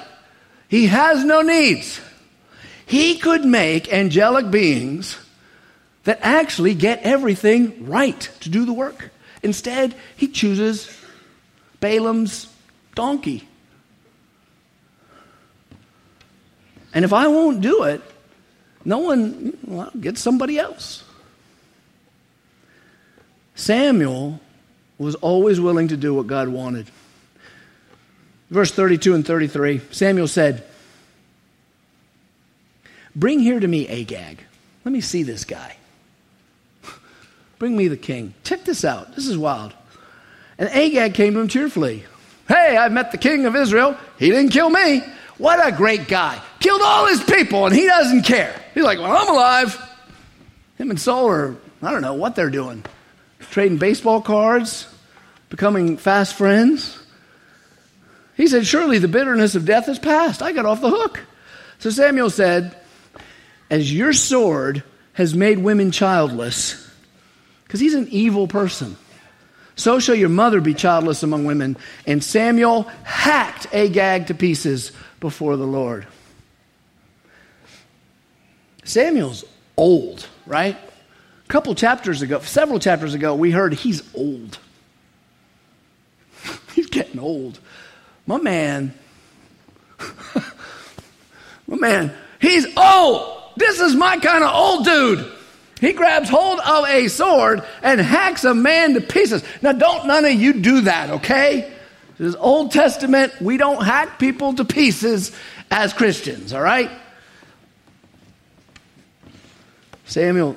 [0.68, 2.00] He has no needs.
[2.86, 5.18] He could make angelic beings
[6.04, 9.10] that actually get everything right to do the work.
[9.42, 10.96] Instead, he chooses
[11.80, 12.48] Balaam's
[12.94, 13.48] donkey.
[16.94, 18.02] And if I won't do it,
[18.86, 21.04] no one, well, get somebody else.
[23.56, 24.40] Samuel
[24.98, 26.90] was always willing to do what God wanted.
[28.50, 30.64] Verse 32 and 33 Samuel said,
[33.16, 34.44] Bring here to me Agag.
[34.86, 35.76] Let me see this guy.
[37.58, 38.34] Bring me the king.
[38.44, 39.16] Check this out.
[39.16, 39.74] This is wild.
[40.58, 42.06] And Agag came to him cheerfully.
[42.48, 43.98] Hey, I've met the king of Israel.
[44.18, 45.04] He didn't kill me.
[45.38, 46.42] What a great guy.
[46.60, 48.56] Killed all his people and he doesn't care.
[48.74, 49.78] He's like, well, I'm alive.
[50.78, 52.84] Him and Saul are, I don't know what they're doing.
[53.52, 54.88] Trading baseball cards,
[55.50, 56.98] becoming fast friends.
[58.40, 60.42] He said, Surely the bitterness of death is past.
[60.42, 61.20] I got off the hook.
[61.80, 62.74] So Samuel said,
[63.70, 66.90] As your sword has made women childless,
[67.66, 68.96] because he's an evil person.
[69.76, 71.76] So shall your mother be childless among women.
[72.08, 76.08] And Samuel hacked Agag to pieces before the Lord.
[78.86, 79.44] Samuel's
[79.76, 80.78] old, right?
[80.78, 84.60] A couple chapters ago, several chapters ago, we heard he's old.
[86.74, 87.60] he's getting old.
[88.30, 88.94] My man,
[91.68, 93.42] my man, he's old.
[93.58, 95.32] This is my kind of old dude.
[95.82, 99.44] He grabs hold of a sword and hacks a man to pieces.
[99.64, 101.74] Now, don't none of you do that, okay?
[102.20, 103.34] This is Old Testament.
[103.42, 105.32] We don't hack people to pieces
[105.72, 106.92] as Christians, all right?
[110.06, 110.56] Samuel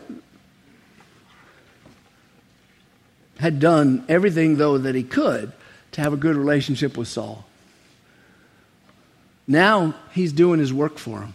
[3.39, 5.53] had done everything, though, that he could
[5.93, 7.47] to have a good relationship with Saul.
[9.47, 11.35] Now he's doing his work for him.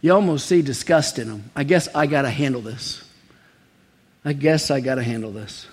[0.00, 1.50] You almost see disgust in him.
[1.54, 3.04] I guess I got to handle this.
[4.24, 5.66] I guess I got to handle this.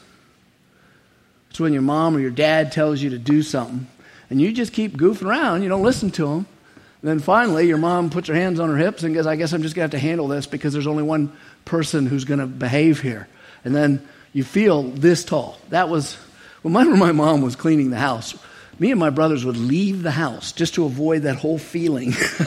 [1.50, 3.88] It's when your mom or your dad tells you to do something
[4.30, 6.48] and you just keep goofing around, you don't listen to them.
[7.02, 9.62] Then finally, your mom puts her hands on her hips and goes, I guess I'm
[9.62, 11.32] just going to have to handle this because there's only one
[11.64, 13.28] person who's going to behave here.
[13.64, 15.58] And then you feel this tall.
[15.70, 16.18] That was,
[16.62, 18.38] well, whenever my mom was cleaning the house,
[18.80, 22.14] me and my brothers would leave the house just to avoid that whole feeling.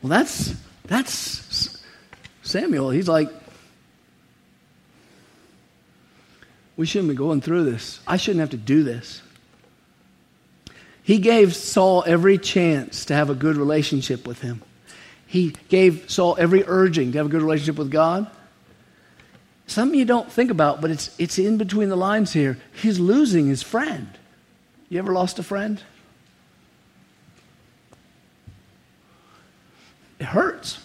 [0.00, 1.82] well, that's, that's
[2.42, 2.90] Samuel.
[2.90, 3.28] He's like,
[6.76, 8.00] we shouldn't be going through this.
[8.06, 9.22] I shouldn't have to do this.
[11.02, 14.62] He gave Saul every chance to have a good relationship with him.
[15.26, 18.30] He gave Saul every urging to have a good relationship with God.
[19.66, 22.58] Something you don't think about, but it's, it's in between the lines here.
[22.72, 24.08] He's losing his friend.
[24.88, 25.82] You ever lost a friend?
[30.18, 30.78] It hurts.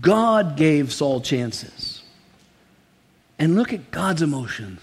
[0.00, 2.02] God gave Saul chances.
[3.38, 4.80] And look at God's emotions.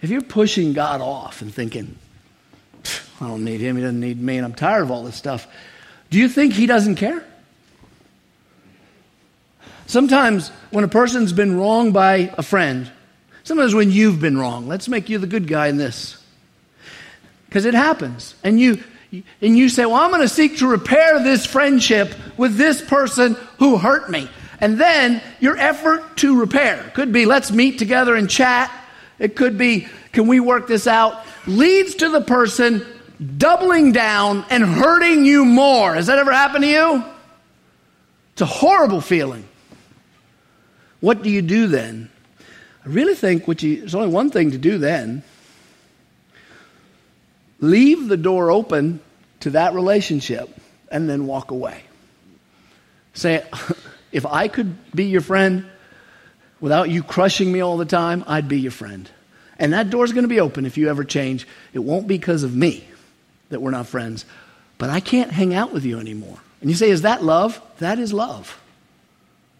[0.00, 1.96] If you're pushing God off and thinking,
[3.20, 5.48] I don't need him, he doesn't need me, and I'm tired of all this stuff,
[6.10, 7.24] do you think he doesn't care?
[9.88, 12.92] Sometimes when a person's been wronged by a friend,
[13.42, 16.22] sometimes when you've been wrong, let's make you the good guy in this.
[17.46, 18.34] Because it happens.
[18.44, 18.84] And you
[19.40, 23.34] and you say, Well, I'm going to seek to repair this friendship with this person
[23.58, 24.28] who hurt me.
[24.60, 28.70] And then your effort to repair could be let's meet together and chat.
[29.18, 31.24] It could be can we work this out?
[31.46, 32.86] Leads to the person
[33.38, 35.94] doubling down and hurting you more.
[35.94, 37.04] Has that ever happened to you?
[38.34, 39.48] It's a horrible feeling.
[41.00, 42.10] What do you do then?
[42.84, 45.22] I really think what you, there's only one thing to do then.
[47.60, 49.00] Leave the door open
[49.40, 50.48] to that relationship
[50.90, 51.82] and then walk away.
[53.14, 53.44] Say,
[54.12, 55.66] if I could be your friend
[56.60, 59.08] without you crushing me all the time, I'd be your friend.
[59.58, 61.46] And that door's going to be open if you ever change.
[61.72, 62.86] It won't be because of me
[63.48, 64.24] that we're not friends,
[64.78, 66.38] but I can't hang out with you anymore.
[66.60, 67.60] And you say, is that love?
[67.78, 68.60] That is love.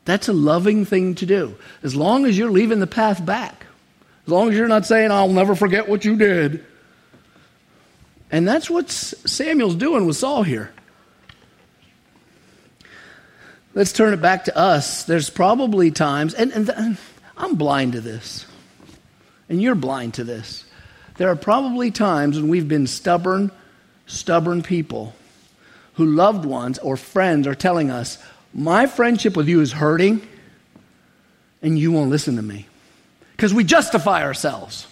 [0.09, 1.55] That's a loving thing to do.
[1.83, 3.66] As long as you're leaving the path back.
[4.25, 6.64] As long as you're not saying, I'll never forget what you did.
[8.31, 10.73] And that's what Samuel's doing with Saul here.
[13.75, 15.05] Let's turn it back to us.
[15.05, 16.97] There's probably times, and, and,
[17.37, 18.47] I'm blind to this,
[19.51, 20.64] and you're blind to this.
[21.18, 23.51] There are probably times when we've been stubborn,
[24.07, 25.14] stubborn people
[25.97, 28.16] who loved ones or friends are telling us,
[28.59, 30.27] my friendship with you is hurting
[31.62, 32.66] and you won't listen to me.
[33.33, 34.87] Because we justify ourselves.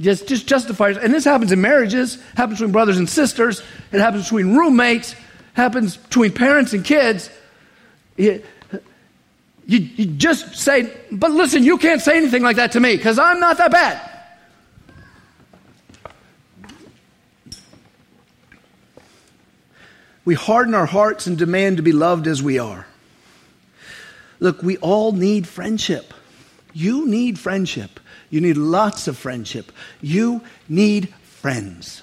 [0.00, 4.24] Just, just justify, and this happens in marriages, happens between brothers and sisters, it happens
[4.24, 5.16] between roommates,
[5.54, 7.30] happens between parents and kids.
[8.16, 8.42] You,
[9.66, 13.18] you, you just say, but listen, you can't say anything like that to me because
[13.18, 14.15] I'm not that bad.
[20.26, 22.86] We harden our hearts and demand to be loved as we are.
[24.40, 26.12] Look, we all need friendship.
[26.74, 28.00] You need friendship.
[28.28, 29.72] You need lots of friendship.
[30.02, 32.02] You need friends.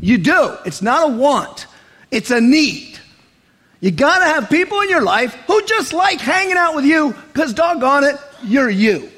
[0.00, 0.56] You do.
[0.66, 1.66] It's not a want,
[2.10, 2.98] it's a need.
[3.80, 7.14] You got to have people in your life who just like hanging out with you
[7.32, 9.08] because, doggone it, you're you.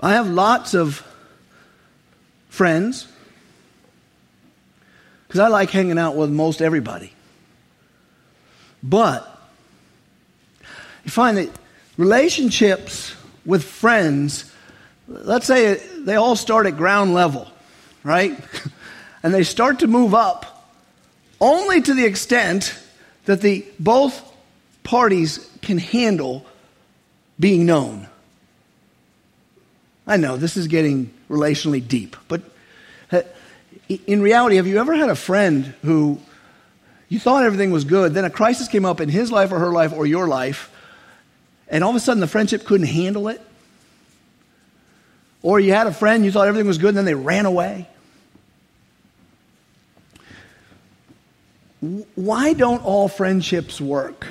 [0.00, 1.06] I have lots of
[2.60, 3.08] friends
[5.26, 7.10] because I like hanging out with most everybody.
[8.82, 9.26] But
[11.02, 11.48] you find that
[11.96, 14.52] relationships with friends,
[15.08, 17.50] let's say they all start at ground level,
[18.04, 18.38] right?
[19.22, 20.68] and they start to move up
[21.40, 22.78] only to the extent
[23.24, 24.22] that the both
[24.82, 26.44] parties can handle
[27.38, 28.06] being known.
[30.06, 32.42] I know this is getting relationally deep, but
[33.90, 36.20] in reality, have you ever had a friend who
[37.08, 39.72] you thought everything was good, then a crisis came up in his life or her
[39.72, 40.70] life or your life,
[41.68, 43.40] and all of a sudden the friendship couldn't handle it?
[45.42, 47.88] Or you had a friend, you thought everything was good, and then they ran away?
[52.14, 54.26] Why don't all friendships work?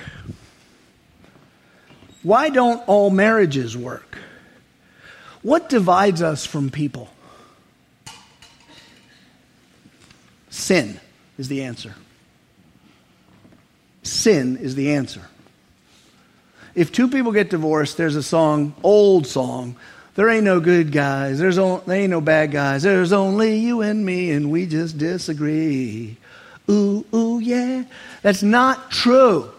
[2.22, 4.19] Why don't all marriages work?
[5.41, 7.10] What divides us from people?
[10.60, 11.00] Sin
[11.38, 11.95] is the answer
[14.10, 15.22] sin is the answer.
[16.76, 19.76] If two people get divorced, there's a song, old song,
[20.15, 24.06] there ain't no good guys, there's there ain't no bad guys, there's only you and
[24.06, 26.17] me, and we just disagree.
[26.69, 27.86] Ooh, ooh, yeah.
[28.22, 29.50] That's not true.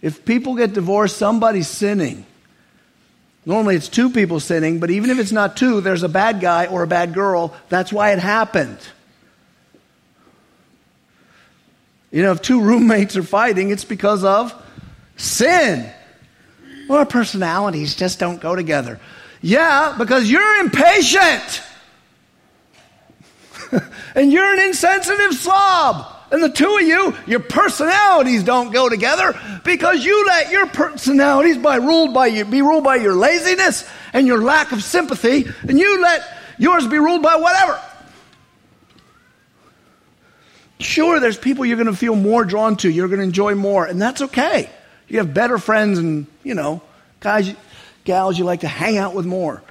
[0.00, 2.24] If people get divorced, somebody's sinning.
[3.44, 6.66] Normally it's two people sinning, but even if it's not two, there's a bad guy
[6.66, 7.54] or a bad girl.
[7.68, 8.78] That's why it happened.
[12.10, 14.54] You know, if two roommates are fighting, it's because of
[15.16, 15.90] sin.
[16.88, 18.98] Well, our personalities just don't go together.
[19.42, 21.62] Yeah, because you're impatient.
[24.14, 26.16] and you're an insensitive slob.
[26.32, 31.58] And the two of you, your personalities don't go together because you let your personalities
[31.58, 35.78] by ruled by you, be ruled by your laziness and your lack of sympathy, and
[35.78, 36.22] you let
[36.56, 37.80] yours be ruled by whatever.
[40.80, 43.84] Sure, there's people you're going to feel more drawn to, you're going to enjoy more,
[43.84, 44.70] and that's okay.
[45.08, 46.80] You have better friends and, you know,
[47.20, 47.54] guys,
[48.04, 49.62] gals you like to hang out with more.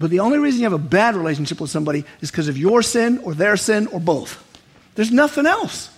[0.00, 2.82] But the only reason you have a bad relationship with somebody is because of your
[2.82, 4.44] sin or their sin or both.
[4.96, 5.90] There's nothing else.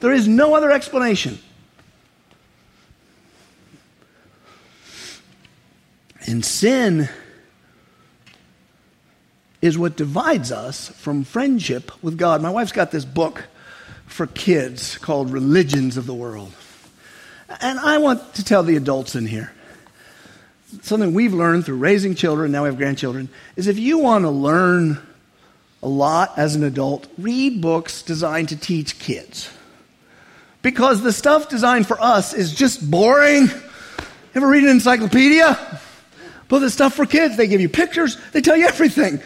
[0.00, 1.38] There is no other explanation.
[6.26, 7.08] And sin
[9.62, 12.42] is what divides us from friendship with God.
[12.42, 13.44] My wife's got this book
[14.06, 16.52] for kids called Religions of the World.
[17.60, 19.52] And I want to tell the adults in here
[20.80, 24.30] something we've learned through raising children, now we have grandchildren, is if you want to
[24.30, 24.98] learn
[25.82, 29.50] a lot as an adult, read books designed to teach kids.
[30.62, 33.48] Because the stuff designed for us is just boring.
[34.34, 35.80] Ever read an encyclopedia?
[36.48, 39.20] But the stuff for kids, they give you pictures, they tell you everything.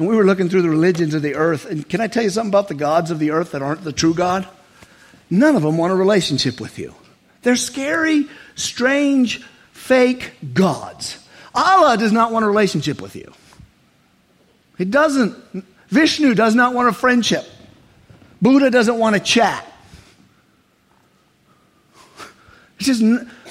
[0.00, 1.66] And we were looking through the religions of the earth.
[1.66, 3.92] And can I tell you something about the gods of the earth that aren't the
[3.92, 4.48] true God?
[5.28, 6.94] None of them want a relationship with you.
[7.42, 11.22] They're scary, strange, fake gods.
[11.54, 13.30] Allah does not want a relationship with you.
[14.78, 15.36] He doesn't.
[15.90, 17.44] Vishnu does not want a friendship.
[18.40, 19.70] Buddha doesn't want to chat.
[22.78, 23.02] It's just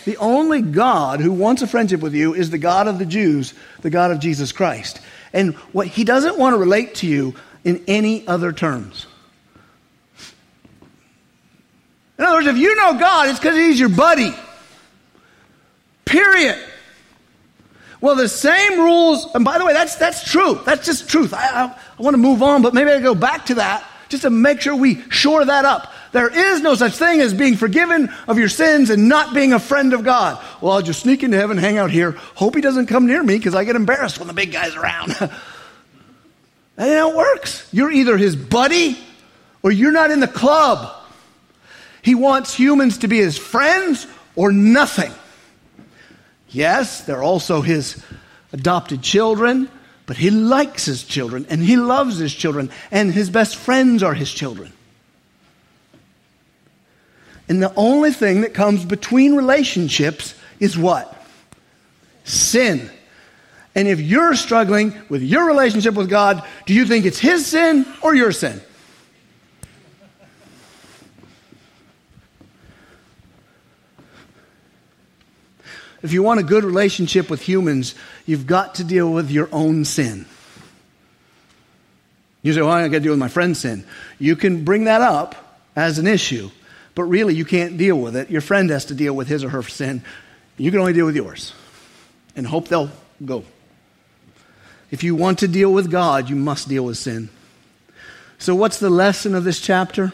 [0.06, 3.54] the only God who wants a friendship with you is the God of the Jews,
[3.82, 5.00] the God of Jesus Christ.
[5.34, 9.06] And what he doesn't want to relate to you in any other terms.
[12.18, 14.34] In other words, if you know God, it's because he's your buddy.
[16.06, 16.58] Period.
[18.02, 20.60] Well, the same rules, and by the way, that's, that's true.
[20.66, 21.34] That's just truth.
[21.34, 24.24] I, I, I want to move on, but maybe I go back to that just
[24.24, 25.94] to make sure we shore that up.
[26.12, 29.60] There is no such thing as being forgiven of your sins and not being a
[29.60, 30.44] friend of God.
[30.62, 33.38] Well, I'll just sneak into heaven, hang out here, hope he doesn't come near me
[33.38, 35.12] because I get embarrassed when the big guy's around.
[36.80, 37.68] Ain't how it works.
[37.72, 38.98] You're either his buddy
[39.62, 40.96] or you're not in the club.
[42.02, 45.12] He wants humans to be his friends or nothing.
[46.48, 48.04] Yes, they're also his
[48.52, 49.70] adopted children,
[50.06, 54.14] but he likes his children and he loves his children, and his best friends are
[54.14, 54.74] his children.
[57.50, 61.14] And the only thing that comes between relationships is what?
[62.24, 62.90] Sin.
[63.76, 67.86] And if you're struggling with your relationship with God, do you think it's his sin
[68.02, 68.62] or your sin?
[76.02, 77.96] If you want a good relationship with humans,
[78.26, 80.26] you've got to deal with your own sin.
[82.42, 83.86] You say, well, I got to deal with my friend's sin.
[84.18, 85.36] You can bring that up
[85.76, 86.52] as an issue,
[87.00, 88.30] but really you can't deal with it.
[88.30, 90.04] Your friend has to deal with his or her sin.
[90.58, 91.54] You can only deal with yours
[92.36, 92.92] and hope they'll
[93.24, 93.46] go.
[94.92, 97.30] If you want to deal with God, you must deal with sin.
[98.38, 100.12] So, what's the lesson of this chapter?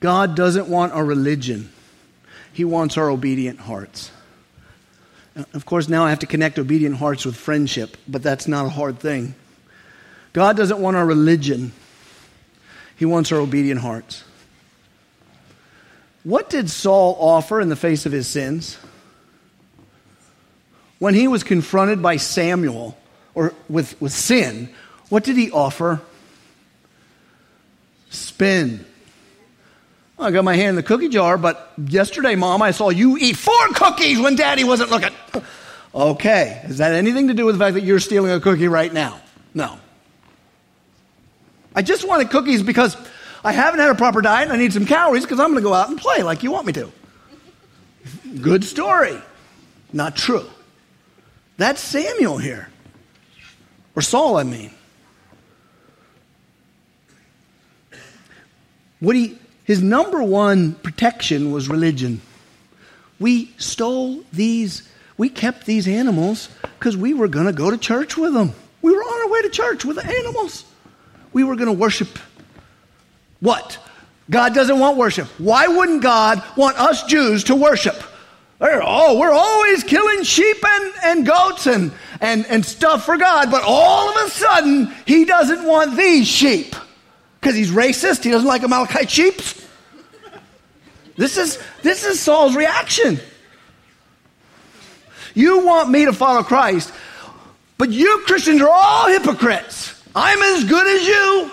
[0.00, 1.70] God doesn't want our religion.
[2.54, 4.10] He wants our obedient hearts.
[5.52, 8.70] Of course, now I have to connect obedient hearts with friendship, but that's not a
[8.70, 9.34] hard thing.
[10.32, 11.72] God doesn't want our religion,
[12.96, 14.24] He wants our obedient hearts.
[16.26, 18.76] What did Saul offer in the face of his sins?
[20.98, 22.98] When he was confronted by Samuel
[23.36, 24.68] or with, with sin,
[25.08, 26.00] what did he offer?
[28.10, 28.84] Spin.
[30.18, 33.36] I got my hand in the cookie jar, but yesterday, Mom, I saw you eat
[33.36, 35.12] four cookies when Daddy wasn't looking.
[35.94, 38.92] Okay, has that anything to do with the fact that you're stealing a cookie right
[38.92, 39.20] now?
[39.54, 39.78] No.
[41.72, 42.96] I just wanted cookies because
[43.46, 45.68] I haven't had a proper diet and I need some calories because I'm going to
[45.68, 46.90] go out and play like you want me to.
[48.40, 49.16] Good story.
[49.92, 50.50] Not true.
[51.56, 52.68] That's Samuel here.
[53.94, 54.72] Or Saul, I mean.
[58.98, 62.20] What he his number one protection was religion.
[63.20, 64.88] We stole these,
[65.18, 68.54] we kept these animals because we were going to go to church with them.
[68.82, 70.64] We were on our way to church with the animals.
[71.32, 72.18] We were going to worship
[73.40, 73.78] what?
[74.28, 75.28] God doesn't want worship.
[75.38, 78.02] Why wouldn't God want us Jews to worship?
[78.60, 83.62] Oh, we're always killing sheep and, and goats and, and, and stuff for God, but
[83.64, 86.74] all of a sudden, He doesn't want these sheep.
[87.46, 88.24] Because he's racist?
[88.24, 89.40] He doesn't like Amalekite sheep?
[91.16, 93.20] This is, this is Saul's reaction.
[95.32, 96.92] You want me to follow Christ,
[97.78, 100.02] but you Christians are all hypocrites.
[100.12, 101.50] I'm as good as you.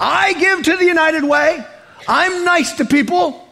[0.00, 1.62] I give to the United Way.
[2.08, 3.46] I'm nice to people.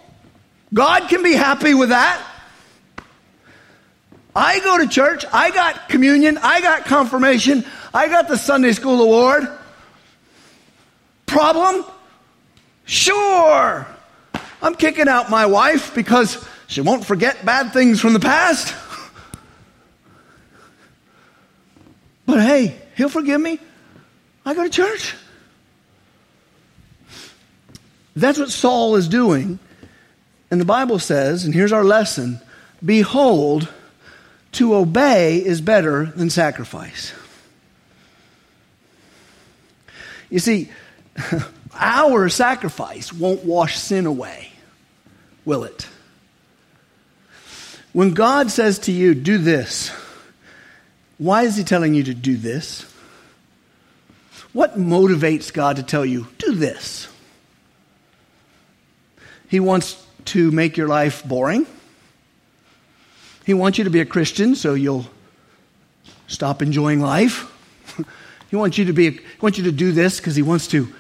[0.73, 2.25] God can be happy with that.
[4.35, 5.25] I go to church.
[5.31, 6.39] I got communion.
[6.39, 7.65] I got confirmation.
[7.93, 9.47] I got the Sunday School Award.
[11.27, 11.85] Problem?
[12.87, 13.87] Sure.
[14.63, 18.75] I'm kicking out my wife because she won't forget bad things from the past.
[22.25, 23.59] But hey, he'll forgive me.
[24.45, 25.15] I go to church.
[28.21, 29.59] That's what Saul is doing.
[30.51, 32.41] And the Bible says, and here's our lesson
[32.85, 33.69] Behold,
[34.53, 37.13] to obey is better than sacrifice.
[40.31, 40.71] You see,
[41.75, 44.51] our sacrifice won't wash sin away,
[45.45, 45.87] will it?
[47.93, 49.91] When God says to you, do this,
[51.17, 52.83] why is He telling you to do this?
[54.53, 57.08] What motivates God to tell you, do this?
[59.49, 61.67] He wants to make your life boring.
[63.45, 65.07] He wants you to be a Christian so you'll
[66.27, 67.51] stop enjoying life.
[68.51, 70.93] he wants you to be he wants you to do this because he wants to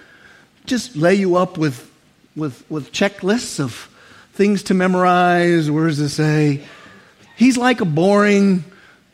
[0.64, 1.90] just lay you up with,
[2.36, 3.88] with, with checklists of
[4.32, 5.68] things to memorize.
[5.68, 6.62] Does it say?
[7.36, 8.64] He's like a boring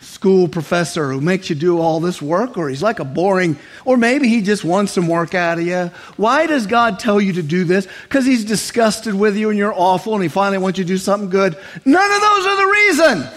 [0.05, 3.97] school professor who makes you do all this work, or he's like a boring, or
[3.97, 5.91] maybe he just wants some work out of you.
[6.17, 7.89] Why does God tell you to do this?
[8.05, 10.99] Because he's disgusted with you and you're awful and he finally wants you to do
[10.99, 11.57] something good.
[11.85, 13.29] None of those are the reason.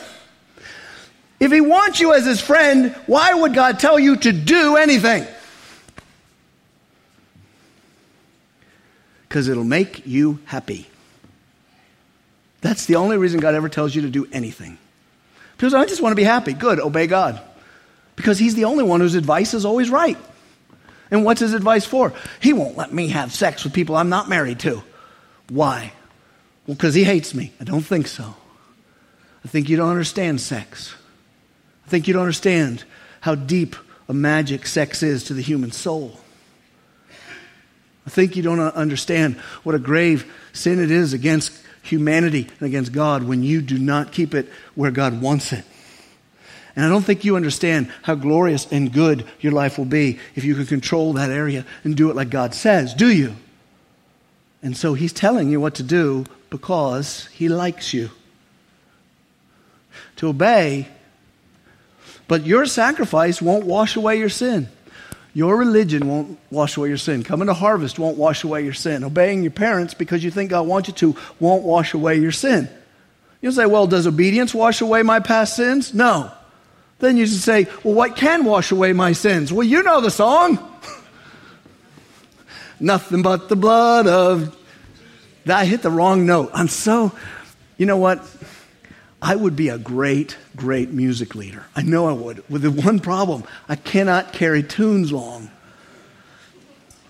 [1.39, 5.27] If he wants you as his friend, why would God tell you to do anything?
[9.27, 10.87] because it'll make you happy.
[12.61, 14.77] That's the only reason God ever tells you to do anything.
[15.57, 16.53] Because I just want to be happy.
[16.53, 17.41] Good, obey God.
[18.15, 20.17] Because He's the only one whose advice is always right.
[21.09, 22.13] And what's His advice for?
[22.39, 24.83] He won't let me have sex with people I'm not married to.
[25.49, 25.93] Why?
[26.65, 27.53] Well, because He hates me.
[27.59, 28.35] I don't think so.
[29.43, 30.93] I think you don't understand sex.
[31.85, 32.83] I think you don't understand
[33.21, 33.75] how deep
[34.09, 36.19] a magic sex is to the human soul.
[38.05, 41.51] I think you don't understand what a grave sin it is against
[41.87, 45.65] humanity and against God when you do not keep it where God wants it.
[46.75, 50.43] And I don't think you understand how glorious and good your life will be if
[50.43, 53.35] you can control that area and do it like God says, do you?
[54.61, 58.11] And so He's telling you what to do because He likes you.
[60.17, 60.87] To obey,
[62.27, 64.67] but your sacrifice won't wash away your sin.
[65.37, 67.21] Your religion won't wash away your sin.
[67.21, 69.03] Coming to harvest won't wash away your sin.
[69.03, 72.67] Obeying your parents because you think God wants you to won't wash away your sin.
[73.39, 75.93] You'll say, well, does obedience wash away my past sins?
[75.93, 76.31] No.
[76.97, 79.53] Then you should say, well, what can wash away my sins?
[79.53, 80.57] Well, you know the song.
[82.79, 84.57] Nothing but the blood of.
[85.47, 86.49] I hit the wrong note.
[86.51, 87.11] I'm so.
[87.77, 88.27] You know what?
[89.21, 91.65] I would be a great, great music leader.
[91.75, 92.47] I know I would.
[92.49, 95.49] With the one problem, I cannot carry tunes long.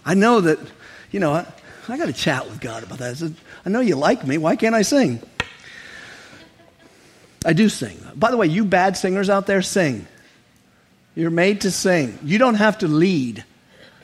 [0.05, 0.57] I know that,
[1.11, 1.45] you know, I,
[1.89, 3.11] I got to chat with God about that.
[3.11, 3.35] I, said,
[3.65, 4.37] I know you like me.
[4.37, 5.21] Why can't I sing?
[7.45, 7.99] I do sing.
[8.15, 10.07] By the way, you bad singers out there, sing.
[11.15, 12.19] You're made to sing.
[12.23, 13.43] You don't have to lead.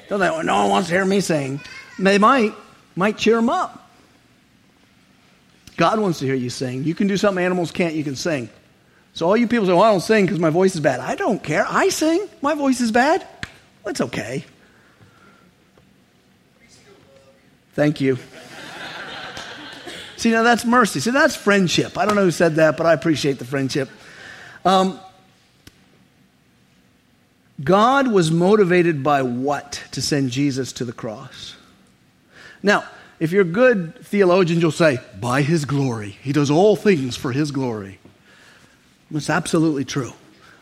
[0.10, 1.62] Don't they, oh, no one wants to hear me sing.
[2.00, 2.54] They might,
[2.96, 3.83] might cheer them up.
[5.78, 6.84] God wants to hear you sing.
[6.84, 8.50] You can do something animals can't, you can sing.
[9.14, 11.00] So all you people say, well, I don't sing because my voice is bad.
[11.00, 11.66] I don't care.
[11.68, 12.28] I sing.
[12.42, 13.26] My voice is bad.
[13.86, 14.46] It's okay.
[17.74, 18.18] Thank you.
[20.18, 21.00] See, now that's mercy.
[21.00, 21.98] See, that's friendship.
[21.98, 23.90] I don't know who said that, but I appreciate the friendship.
[24.64, 25.00] Um,
[27.62, 31.56] God was motivated by what to send Jesus to the cross?
[32.62, 32.86] Now,
[33.24, 36.18] if you're good theologians, you'll say, by his glory.
[36.22, 37.98] He does all things for his glory.
[39.14, 40.12] It's absolutely true.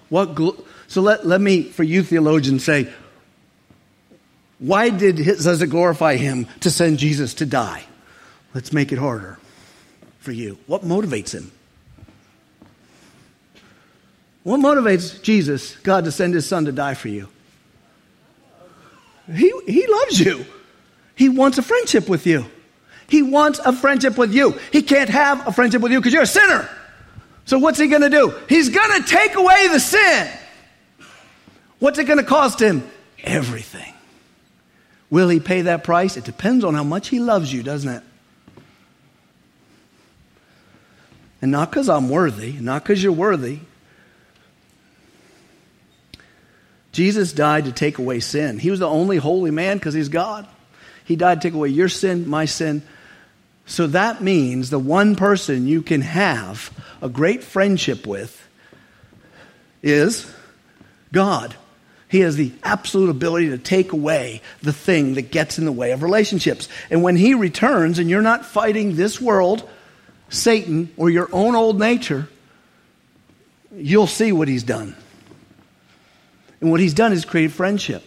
[0.10, 2.88] What gl- so let, let me, for you theologians, say,
[4.60, 7.82] why did his, does it glorify him to send Jesus to die?
[8.54, 9.40] Let's make it harder
[10.20, 10.60] for you.
[10.68, 11.52] What motivates him?
[14.44, 17.28] What motivates Jesus, God, to send his son to die for you?
[19.34, 20.46] He, he loves you.
[21.22, 22.48] He wants a friendship with you.
[23.08, 24.58] He wants a friendship with you.
[24.72, 26.68] He can't have a friendship with you because you're a sinner.
[27.46, 28.34] So what's he going to do?
[28.50, 30.32] He's going to take away the sin.
[31.78, 32.90] What's it going to cost him?
[33.20, 33.94] Everything.
[35.12, 36.18] Will he pay that price?
[36.18, 38.04] It depends on how much he loves you, doesn't it?
[41.40, 43.60] And not because I'm worthy, not because you're worthy.
[46.94, 48.58] Jesus died to take away sin.
[48.58, 50.48] He was the only holy man because he's God.
[51.06, 52.84] He died to take away your sin, my sin.
[53.66, 56.72] So that means the one person you can have
[57.02, 58.48] a great friendship with
[59.82, 60.32] is
[61.12, 61.56] God.
[62.08, 65.92] He has the absolute ability to take away the thing that gets in the way
[65.92, 66.68] of relationships.
[66.90, 69.68] And when He returns and you're not fighting this world,
[70.30, 72.28] Satan, or your own old nature,
[73.74, 74.96] you'll see what He's done.
[76.60, 78.04] And what He's done is create friendship.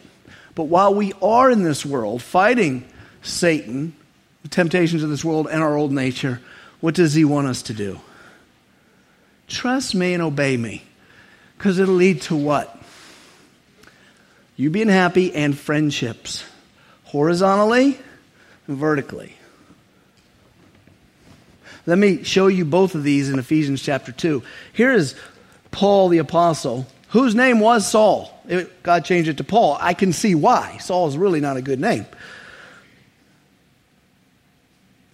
[0.55, 2.85] But while we are in this world fighting
[3.23, 3.95] Satan,
[4.43, 6.41] the temptations of this world, and our old nature,
[6.81, 8.01] what does he want us to do?
[9.49, 10.83] Trust me and obey me.
[11.57, 12.79] Because it'll lead to what?
[14.57, 16.45] You being happy and friendships,
[17.05, 17.99] horizontally
[18.67, 19.35] and vertically.
[21.87, 24.43] Let me show you both of these in Ephesians chapter 2.
[24.73, 25.15] Here is
[25.71, 28.29] Paul the Apostle whose name was Saul.
[28.83, 29.79] God changed it to Paul.
[29.81, 30.79] I can see why.
[30.79, 32.07] Saul is really not a good name.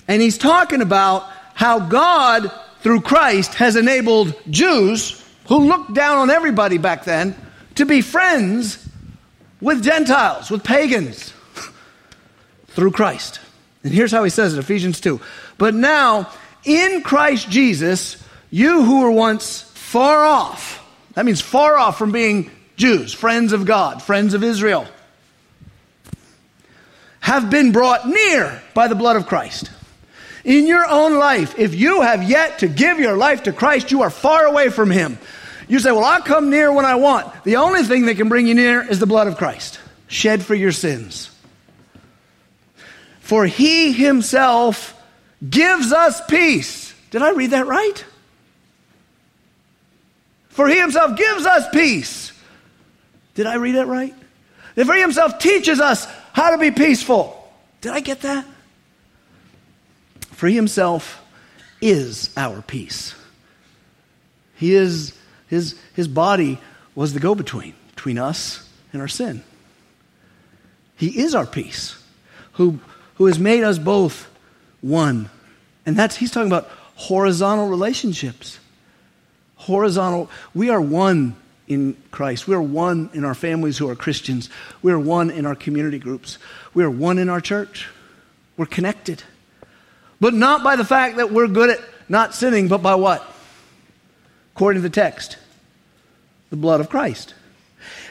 [0.08, 6.30] And he's talking about how God, through Christ, has enabled Jews who looked down on
[6.30, 7.36] everybody back then
[7.74, 8.88] to be friends
[9.60, 11.34] with Gentiles, with pagans,
[12.68, 13.40] through Christ.
[13.84, 15.20] And here's how he says it Ephesians 2.
[15.58, 16.32] But now,
[16.64, 18.16] in Christ Jesus,
[18.50, 20.79] you who were once far off,
[21.14, 24.86] that means far off from being Jews, friends of God, friends of Israel,
[27.20, 29.70] have been brought near by the blood of Christ.
[30.44, 34.02] In your own life, if you have yet to give your life to Christ, you
[34.02, 35.18] are far away from Him.
[35.68, 37.44] You say, Well, I'll come near when I want.
[37.44, 40.54] The only thing that can bring you near is the blood of Christ, shed for
[40.54, 41.30] your sins.
[43.20, 44.98] For He Himself
[45.48, 46.94] gives us peace.
[47.10, 48.04] Did I read that right?
[50.60, 52.32] For he himself gives us peace.
[53.32, 54.14] Did I read that right?
[54.74, 57.50] For he himself teaches us how to be peaceful.
[57.80, 58.44] Did I get that?
[60.32, 61.24] For he himself
[61.80, 63.14] is our peace.
[64.56, 66.58] He is, his, his body
[66.94, 69.42] was the go between, between us and our sin.
[70.94, 71.96] He is our peace,
[72.52, 72.80] who,
[73.14, 74.30] who has made us both
[74.82, 75.30] one.
[75.86, 78.59] And that's, he's talking about horizontal relationships.
[79.60, 81.36] Horizontal, we are one
[81.68, 82.48] in Christ.
[82.48, 84.48] We are one in our families who are Christians.
[84.80, 86.38] We are one in our community groups.
[86.72, 87.88] We are one in our church.
[88.56, 89.22] We're connected.
[90.18, 93.22] But not by the fact that we're good at not sinning, but by what?
[94.56, 95.36] According to the text,
[96.48, 97.34] the blood of Christ.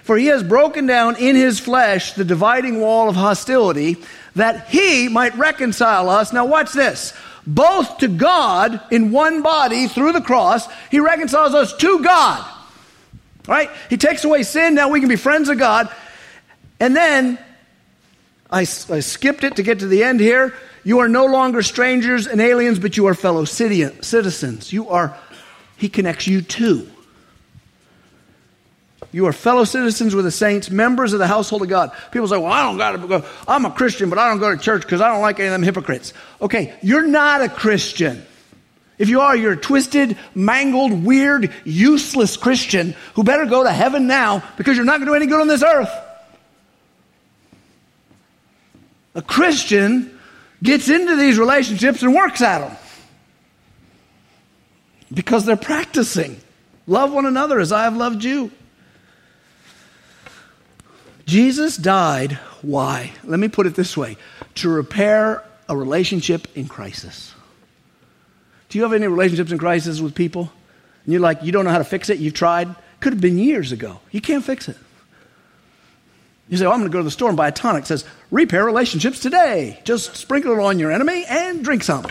[0.04, 3.98] For he has broken down in his flesh the dividing wall of hostility
[4.36, 6.32] that he might reconcile us.
[6.32, 7.14] Now, watch this.
[7.50, 12.46] Both to God in one body through the cross, he reconciles us to God.
[13.48, 13.72] Right?
[13.90, 14.76] He takes away sin.
[14.76, 15.92] Now we can be friends of God.
[16.80, 17.40] And then
[18.52, 20.54] I, I skipped it to get to the end here.
[20.84, 24.72] You are no longer strangers and aliens, but you are fellow citizens.
[24.72, 25.18] You are,
[25.76, 26.88] he connects you to.
[29.12, 31.92] You are fellow citizens with the saints, members of the household of God.
[32.12, 33.26] People say, well, I don't got to go.
[33.48, 35.54] I'm a Christian, but I don't go to church because I don't like any of
[35.54, 36.14] them hypocrites.
[36.42, 38.24] Okay, you're not a Christian.
[39.00, 44.06] If you are, you're a twisted, mangled, weird, useless Christian who better go to heaven
[44.08, 45.90] now because you're not going to do any good on this earth.
[49.16, 50.20] A Christian
[50.62, 52.78] gets into these relationships and works at them
[55.12, 56.40] because they're practicing.
[56.86, 58.52] Love one another as I have loved you.
[61.30, 63.12] Jesus died, why?
[63.24, 64.18] Let me put it this way
[64.56, 67.36] to repair a relationship in crisis.
[68.70, 70.52] Do you have any relationships in crisis with people?
[71.04, 72.18] And you're like, you don't know how to fix it?
[72.18, 72.74] You've tried?
[73.00, 74.00] Could have been years ago.
[74.10, 74.78] You can't fix it.
[76.48, 77.84] You say, well, I'm going to go to the store and buy a tonic.
[77.84, 79.80] It says, repair relationships today.
[79.84, 82.08] Just sprinkle it on your enemy and drink some.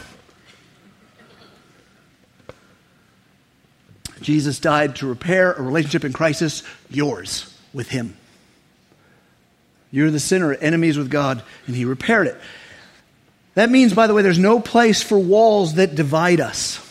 [4.21, 8.17] Jesus died to repair a relationship in crisis, yours with Him.
[9.91, 12.37] You're the sinner, enemies with God, and He repaired it.
[13.55, 16.85] That means, by the way, there's no place for walls that divide us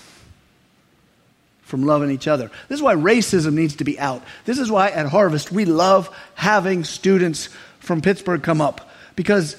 [1.61, 2.49] from loving each other.
[2.69, 4.23] This is why racism needs to be out.
[4.45, 9.57] This is why at Harvest we love having students from Pittsburgh come up because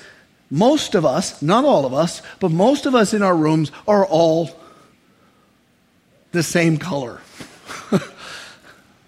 [0.50, 4.06] most of us, not all of us, but most of us in our rooms are
[4.06, 4.50] all
[6.32, 7.20] the same color.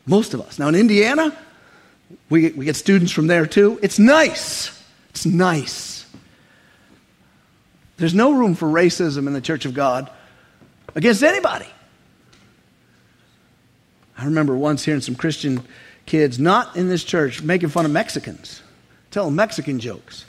[0.07, 0.59] most of us.
[0.59, 1.37] Now in Indiana,
[2.31, 3.79] we we get students from there too.
[3.83, 4.71] It's nice.
[5.11, 6.07] It's nice.
[7.99, 10.11] There's no room for racism in the Church of God
[10.95, 11.67] against anybody.
[14.17, 15.63] I remember once hearing some Christian
[16.07, 18.63] kids, not in this church, making fun of Mexicans,
[19.11, 20.25] telling Mexican jokes.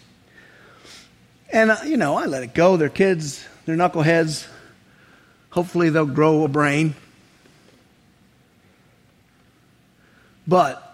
[1.52, 2.78] And, uh, you know, I let it go.
[2.78, 4.48] They're kids, they're knuckleheads.
[5.50, 6.96] Hopefully, they'll grow a brain.
[10.48, 10.91] But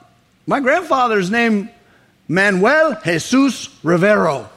[0.47, 1.69] my grandfather's name,
[2.27, 4.49] Manuel Jesus Rivero.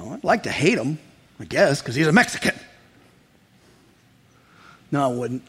[0.00, 0.98] Oh, I'd like to hate him,
[1.38, 2.54] I guess, because he's a Mexican.
[4.90, 5.42] No, I wouldn't.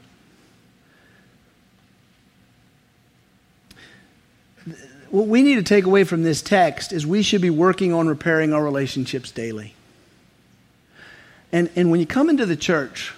[5.09, 8.07] What we need to take away from this text is we should be working on
[8.07, 9.73] repairing our relationships daily.
[11.53, 13.13] And, and when you come into the church,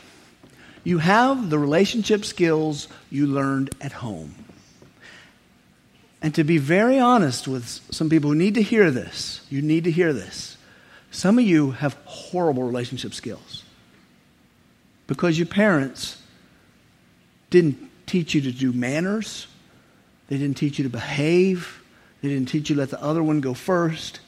[0.89, 4.33] you have the relationship skills you learned at home.
[6.21, 9.83] And to be very honest with some people who need to hear this, you need
[9.85, 10.57] to hear this.
[11.11, 13.63] Some of you have horrible relationship skills
[15.07, 16.21] because your parents
[17.51, 19.47] didn't teach you to do manners,
[20.27, 21.81] they didn't teach you to behave,
[22.21, 24.19] they didn't teach you to let the other one go first,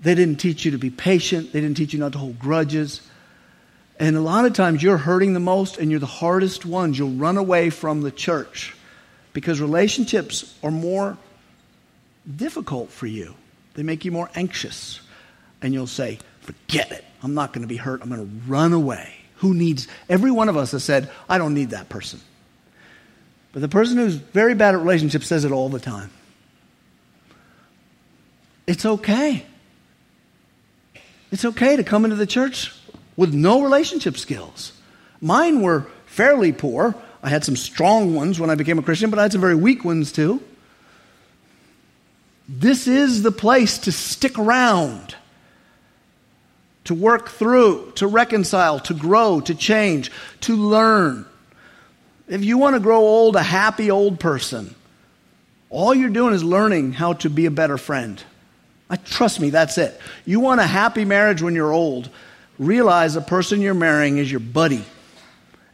[0.00, 3.00] they didn't teach you to be patient, they didn't teach you not to hold grudges.
[4.00, 6.98] And a lot of times you're hurting the most and you're the hardest ones.
[6.98, 8.74] You'll run away from the church
[9.34, 11.18] because relationships are more
[12.36, 13.34] difficult for you.
[13.74, 15.00] They make you more anxious.
[15.60, 17.04] And you'll say, forget it.
[17.22, 18.00] I'm not going to be hurt.
[18.00, 19.12] I'm going to run away.
[19.36, 22.20] Who needs, every one of us has said, I don't need that person.
[23.52, 26.10] But the person who's very bad at relationships says it all the time.
[28.66, 29.44] It's okay.
[31.30, 32.74] It's okay to come into the church
[33.16, 34.72] with no relationship skills.
[35.20, 36.94] Mine were fairly poor.
[37.22, 39.54] I had some strong ones when I became a Christian, but I had some very
[39.54, 40.42] weak ones too.
[42.48, 45.14] This is the place to stick around,
[46.84, 51.26] to work through, to reconcile, to grow, to change, to learn.
[52.26, 54.74] If you want to grow old, a happy old person,
[55.68, 58.20] all you're doing is learning how to be a better friend.
[58.88, 60.00] I, trust me, that's it.
[60.26, 62.10] You want a happy marriage when you're old
[62.60, 64.84] realize the person you're marrying is your buddy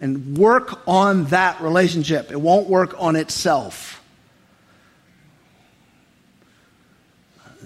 [0.01, 2.31] and work on that relationship.
[2.31, 4.03] It won't work on itself.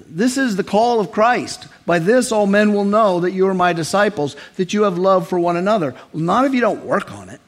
[0.07, 1.69] This is the call of Christ.
[1.85, 5.29] By this, all men will know that you are my disciples, that you have love
[5.29, 5.95] for one another.
[6.13, 7.41] Well, not if you don't work on it.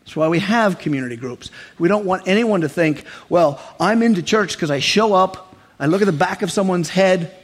[0.00, 1.50] That's why we have community groups.
[1.78, 5.86] We don't want anyone to think, well, I'm into church because I show up, I
[5.86, 7.36] look at the back of someone's head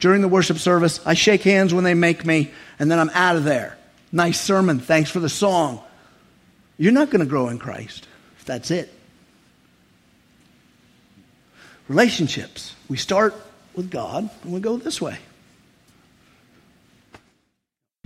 [0.00, 3.36] during the worship service, I shake hands when they make me, and then I'm out
[3.36, 3.78] of there.
[4.10, 4.80] Nice sermon.
[4.80, 5.80] Thanks for the song.
[6.78, 8.92] You're not going to grow in Christ if that's it.
[11.88, 12.74] Relationships.
[12.88, 13.34] We start
[13.74, 15.18] with God and we go this way.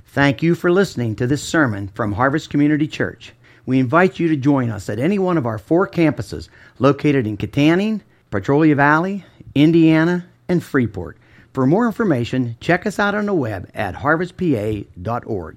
[0.06, 3.32] Thank you for listening to this sermon from Harvest Community Church.
[3.66, 7.36] We invite you to join us at any one of our four campuses located in
[7.36, 9.24] Kittanning, Petrolia Valley,
[9.54, 11.16] Indiana, and Freeport.
[11.54, 15.52] For more information, check us out on the web at harvestpa.org.